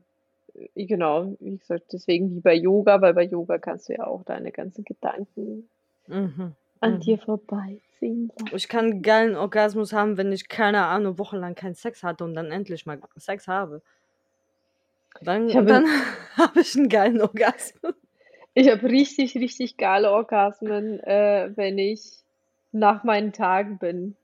genau, 0.75 1.35
wie 1.39 1.57
gesagt, 1.57 1.93
deswegen 1.93 2.35
wie 2.35 2.41
bei 2.41 2.55
Yoga, 2.55 3.01
weil 3.01 3.13
bei 3.13 3.23
Yoga 3.23 3.57
kannst 3.59 3.89
du 3.89 3.93
ja 3.93 4.07
auch 4.07 4.23
deine 4.23 4.51
ganzen 4.51 4.83
Gedanken 4.83 5.69
Mhm, 6.07 6.55
an 6.85 6.95
mhm. 6.95 6.99
dir 7.01 7.17
vorbeiziehen. 7.17 8.31
Ich 8.53 8.67
kann 8.67 9.01
geilen 9.01 9.35
Orgasmus 9.35 9.93
haben, 9.93 10.17
wenn 10.17 10.31
ich 10.31 10.47
keine 10.47 10.85
Ahnung 10.85 11.17
wochenlang 11.17 11.55
keinen 11.55 11.75
Sex 11.75 12.03
hatte 12.03 12.23
und 12.23 12.33
dann 12.35 12.51
endlich 12.51 12.85
mal 12.85 12.99
Sex 13.17 13.47
habe. 13.47 13.81
Dann, 15.21 15.53
habe 15.53 15.65
dann 15.65 15.85
habe 16.37 16.59
ich 16.61 16.75
einen 16.75 16.89
geilen 16.89 17.21
Orgasmus. 17.21 17.93
ich 18.53 18.69
habe 18.69 18.83
richtig, 18.83 19.35
richtig 19.35 19.77
geile 19.77 20.11
Orgasmen, 20.11 20.99
äh, 21.01 21.51
wenn 21.55 21.77
ich 21.77 22.01
nach 22.71 23.03
meinen 23.03 23.31
Tagen 23.33 23.77
bin. 23.77 24.15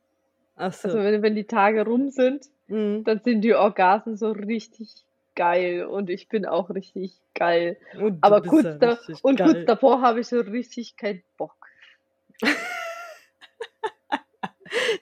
Ach 0.57 0.65
Also 0.65 0.89
so. 0.89 0.97
wenn, 0.97 1.21
wenn 1.21 1.35
die 1.35 1.45
Tage 1.45 1.85
rum 1.85 2.09
sind, 2.09 2.49
Mhm. 2.71 3.03
dann 3.03 3.19
sind 3.19 3.41
die 3.41 3.53
Orgasmen 3.53 4.15
so 4.15 4.31
richtig 4.31 5.05
geil 5.35 5.85
und 5.85 6.09
ich 6.09 6.29
bin 6.29 6.45
auch 6.45 6.69
richtig 6.69 7.19
geil. 7.35 7.77
Aber 8.21 8.41
kurz 8.41 8.79
da, 8.79 8.97
und 9.23 9.39
kurz 9.39 9.53
geil. 9.53 9.65
davor 9.65 10.01
habe 10.01 10.21
ich 10.21 10.27
so 10.27 10.39
richtig 10.39 10.95
keinen 10.95 11.21
Bock. 11.37 11.60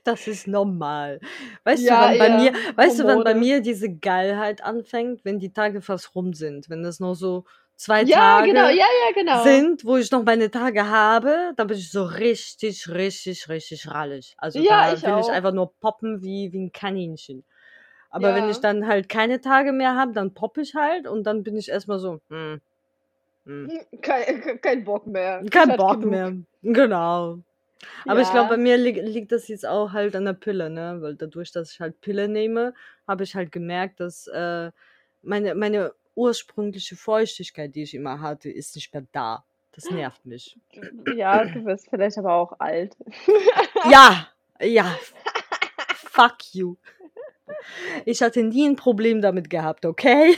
Das 0.03 0.27
ist 0.27 0.47
normal. 0.47 1.19
Weißt 1.63 1.89
du, 1.89 1.93
Ja, 1.93 1.99
wann 1.99 2.17
bei 2.17 2.29
mir, 2.29 2.53
weißt 2.75 2.99
du, 2.99 3.07
wann 3.07 3.23
bei 3.23 3.33
mir 3.35 3.61
diese 3.61 3.89
Geilheit 3.95 4.63
anfängt, 4.63 5.23
wenn 5.25 5.39
die 5.39 5.53
Tage 5.53 5.81
fast 5.81 6.15
rum 6.15 6.33
sind, 6.33 6.69
wenn 6.69 6.81
das 6.83 6.99
nur 6.99 7.15
so 7.15 7.45
zwei 7.75 8.05
Ja, 8.05 8.41
genau, 8.41 8.67
Tage 8.67 8.69
ja, 8.69 8.85
ja, 9.05 9.11
genau. 9.13 9.43
sind, 9.43 9.85
wo 9.85 9.97
ich 9.97 10.09
noch 10.11 10.23
meine 10.23 10.49
Tage 10.49 10.87
habe, 10.87 11.53
dann 11.55 11.67
bin 11.67 11.77
ich 11.77 11.91
so 11.91 12.03
richtig, 12.03 12.89
richtig, 12.89 13.47
richtig 13.49 13.87
rallig. 13.87 14.33
Also 14.37 14.63
Ja, 14.63 14.87
da 14.87 14.93
ich 14.93 15.05
will 15.05 15.19
ich 15.19 15.29
auch. 15.29 15.33
einfach 15.33 15.53
nur 15.53 15.73
poppen 15.79 16.21
wie, 16.23 16.51
wie 16.51 16.59
ein 16.65 16.71
Kaninchen. 16.71 17.45
Aber 18.09 18.33
wenn 18.33 18.49
ich 18.49 18.59
dann 18.59 18.87
halt 18.87 19.07
keine 19.07 19.39
Tage 19.39 19.71
mehr 19.71 19.95
habe, 19.95 20.13
dann 20.13 20.33
poppe 20.33 20.61
ich 20.61 20.73
halt 20.75 21.07
und 21.07 21.23
dann 21.25 21.43
bin 21.43 21.55
ich 21.57 21.69
erstmal 21.69 21.99
so, 21.99 22.21
hm, 22.29 22.59
hm, 23.49 23.69
Hm, 23.91 24.01
Kein, 24.01 24.61
kein 24.61 24.83
Bock 24.83 25.07
mehr. 25.07 25.43
Kein 25.49 25.75
Bock 25.75 25.99
genug. 26.01 26.11
mehr. 26.11 26.33
Genau. 26.61 27.39
Aber 28.07 28.21
ich 28.21 28.29
glaube, 28.29 28.49
bei 28.49 28.55
Ja, 28.55 28.57
mir 28.57 28.77
li 28.77 28.91
liegt 28.91 29.31
das 29.31 29.47
jetzt 29.47 29.65
auch 29.65 29.93
halt 29.93 30.15
an 30.15 30.25
der 30.25 30.33
Pille, 30.33 30.69
ne? 30.69 30.97
Weil 31.01 31.15
dadurch, 31.15 31.51
dass 31.51 31.71
ich 31.71 31.79
halt 31.79 31.99
Pille 32.01 32.27
nehme, 32.27 32.73
habe 33.07 33.23
ich 33.23 33.35
halt 33.35 33.51
gemerkt, 33.51 33.99
dass 34.01 34.27
äh, 34.27 34.71
meine, 35.21 35.55
meine 35.55 35.93
ursprüngliche 36.15 36.95
Feuchtigkeit, 36.97 37.73
die 37.73 37.83
ich 37.83 37.93
immer 37.95 38.19
hatte, 38.21 38.49
ist 38.49 38.75
nicht 38.75 38.93
mehr 38.93 39.05
da. 39.13 39.45
Das 39.71 39.89
nervt 39.89 40.25
mich. 40.25 40.57
ja, 41.15 41.45
du 41.45 41.63
wirst 41.65 41.89
vielleicht 41.89 42.17
aber 42.17 42.33
auch 42.33 42.53
alt. 42.59 42.97
Ja, 43.89 44.27
ja, 44.61 44.93
fuck 45.95 46.53
you. 46.53 46.75
Ich 48.05 48.21
hatte 48.21 48.43
nie 48.43 48.67
ein 48.67 48.75
Problem 48.75 49.21
damit 49.21 49.49
gehabt, 49.49 49.85
okay? 49.85 50.35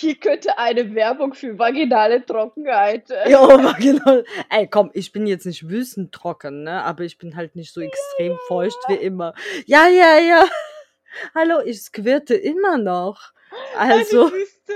Hier, 0.00 0.14
könnte 0.16 0.56
eine 0.58 0.94
Werbung 0.94 1.34
für 1.34 1.58
vaginale 1.58 2.24
Trockenheit. 2.24 3.10
äh, 3.10 3.30
Ja, 3.30 3.40
aber 3.40 3.74
genau. 3.74 4.22
Ey, 4.50 4.66
komm, 4.68 4.90
ich 4.94 5.10
bin 5.12 5.26
jetzt 5.26 5.44
nicht 5.46 5.68
wüstentrocken, 5.68 6.62
ne? 6.62 6.84
Aber 6.84 7.02
ich 7.04 7.18
bin 7.18 7.34
halt 7.36 7.56
nicht 7.56 7.72
so 7.72 7.80
extrem 7.80 8.36
feucht 8.46 8.78
wie 8.88 8.94
immer. 8.94 9.34
Ja, 9.66 9.88
ja, 9.88 10.18
ja. 10.18 10.44
Hallo, 11.34 11.60
ich 11.64 11.80
squirte 11.82 12.34
immer 12.34 12.78
noch. 12.78 13.32
Also, 13.76 14.26
Eine 14.26 14.32
Wüste, 14.34 14.72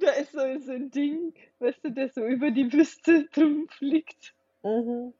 da 0.00 0.10
ist 0.10 0.32
so, 0.32 0.38
so 0.66 0.72
ein 0.72 0.90
Ding, 0.90 1.32
weißt 1.60 1.78
du, 1.84 1.90
der 1.90 2.08
so 2.10 2.24
über 2.26 2.50
die 2.50 2.70
Wüste 2.72 3.24
drum 3.34 3.68
fliegt. 3.68 4.34
mhm. 4.62 5.14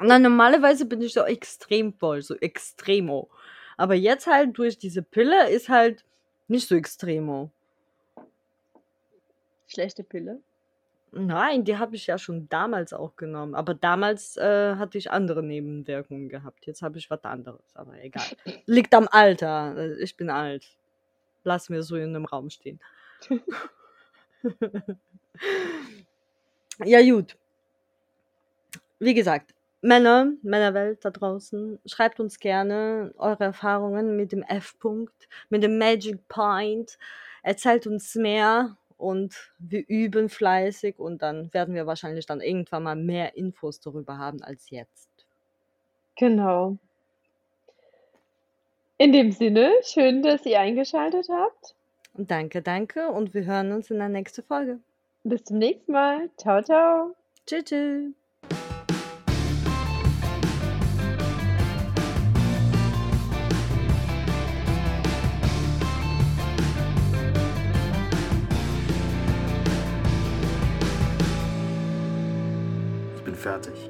Na, 0.00 0.18
normalerweise 0.18 0.86
bin 0.86 1.02
ich 1.02 1.12
so 1.12 1.24
extrem 1.24 1.92
voll, 1.92 2.22
so 2.22 2.36
extremo. 2.36 3.28
Aber 3.76 3.94
jetzt 3.94 4.26
halt 4.28 4.56
durch 4.56 4.78
diese 4.78 5.02
Pille 5.02 5.50
ist 5.50 5.68
halt 5.68 6.04
nicht 6.50 6.68
so 6.68 6.74
extremo. 6.74 7.50
Schlechte 9.66 10.02
Pille. 10.02 10.40
Nein, 11.12 11.64
die 11.64 11.76
habe 11.78 11.96
ich 11.96 12.06
ja 12.06 12.18
schon 12.18 12.48
damals 12.48 12.92
auch 12.92 13.16
genommen. 13.16 13.54
Aber 13.54 13.74
damals 13.74 14.36
äh, 14.36 14.76
hatte 14.76 14.98
ich 14.98 15.10
andere 15.10 15.42
Nebenwirkungen 15.42 16.28
gehabt. 16.28 16.66
Jetzt 16.66 16.82
habe 16.82 16.98
ich 16.98 17.10
was 17.10 17.24
anderes, 17.24 17.62
aber 17.74 18.00
egal. 18.02 18.22
Liegt 18.66 18.94
am 18.94 19.08
Alter. 19.10 19.76
Äh, 19.76 20.02
Ich 20.02 20.16
bin 20.16 20.30
alt. 20.30 20.76
Lass 21.42 21.68
mir 21.68 21.82
so 21.82 21.96
in 21.96 22.14
einem 22.14 22.26
Raum 22.26 22.50
stehen. 22.50 22.80
ja, 26.84 27.02
gut. 27.02 27.36
Wie 28.98 29.14
gesagt, 29.14 29.54
Männer, 29.82 30.32
Männerwelt 30.42 31.04
da 31.04 31.10
draußen, 31.10 31.78
schreibt 31.86 32.20
uns 32.20 32.38
gerne 32.38 33.14
eure 33.16 33.44
Erfahrungen 33.44 34.16
mit 34.16 34.32
dem 34.32 34.42
F-Punkt, 34.42 35.28
mit 35.48 35.62
dem 35.62 35.78
Magic 35.78 36.28
Point. 36.28 36.98
Erzählt 37.42 37.86
uns 37.86 38.14
mehr 38.14 38.76
und 38.98 39.52
wir 39.58 39.82
üben 39.88 40.28
fleißig 40.28 40.98
und 40.98 41.22
dann 41.22 41.52
werden 41.54 41.74
wir 41.74 41.86
wahrscheinlich 41.86 42.26
dann 42.26 42.40
irgendwann 42.40 42.82
mal 42.82 42.96
mehr 42.96 43.36
Infos 43.36 43.80
darüber 43.80 44.18
haben 44.18 44.42
als 44.42 44.68
jetzt. 44.68 45.08
Genau. 46.16 46.76
In 48.98 49.12
dem 49.12 49.32
Sinne, 49.32 49.72
schön, 49.82 50.22
dass 50.22 50.44
ihr 50.44 50.60
eingeschaltet 50.60 51.28
habt. 51.30 51.74
Danke, 52.12 52.60
danke 52.60 53.08
und 53.08 53.32
wir 53.32 53.46
hören 53.46 53.72
uns 53.72 53.90
in 53.90 53.98
der 53.98 54.10
nächsten 54.10 54.42
Folge. 54.42 54.80
Bis 55.24 55.44
zum 55.44 55.56
nächsten 55.56 55.92
Mal. 55.92 56.28
Ciao, 56.36 56.62
ciao. 56.62 57.14
Tschüss. 57.46 57.64
tschüss. 57.64 58.19
Fertig. 73.40 73.89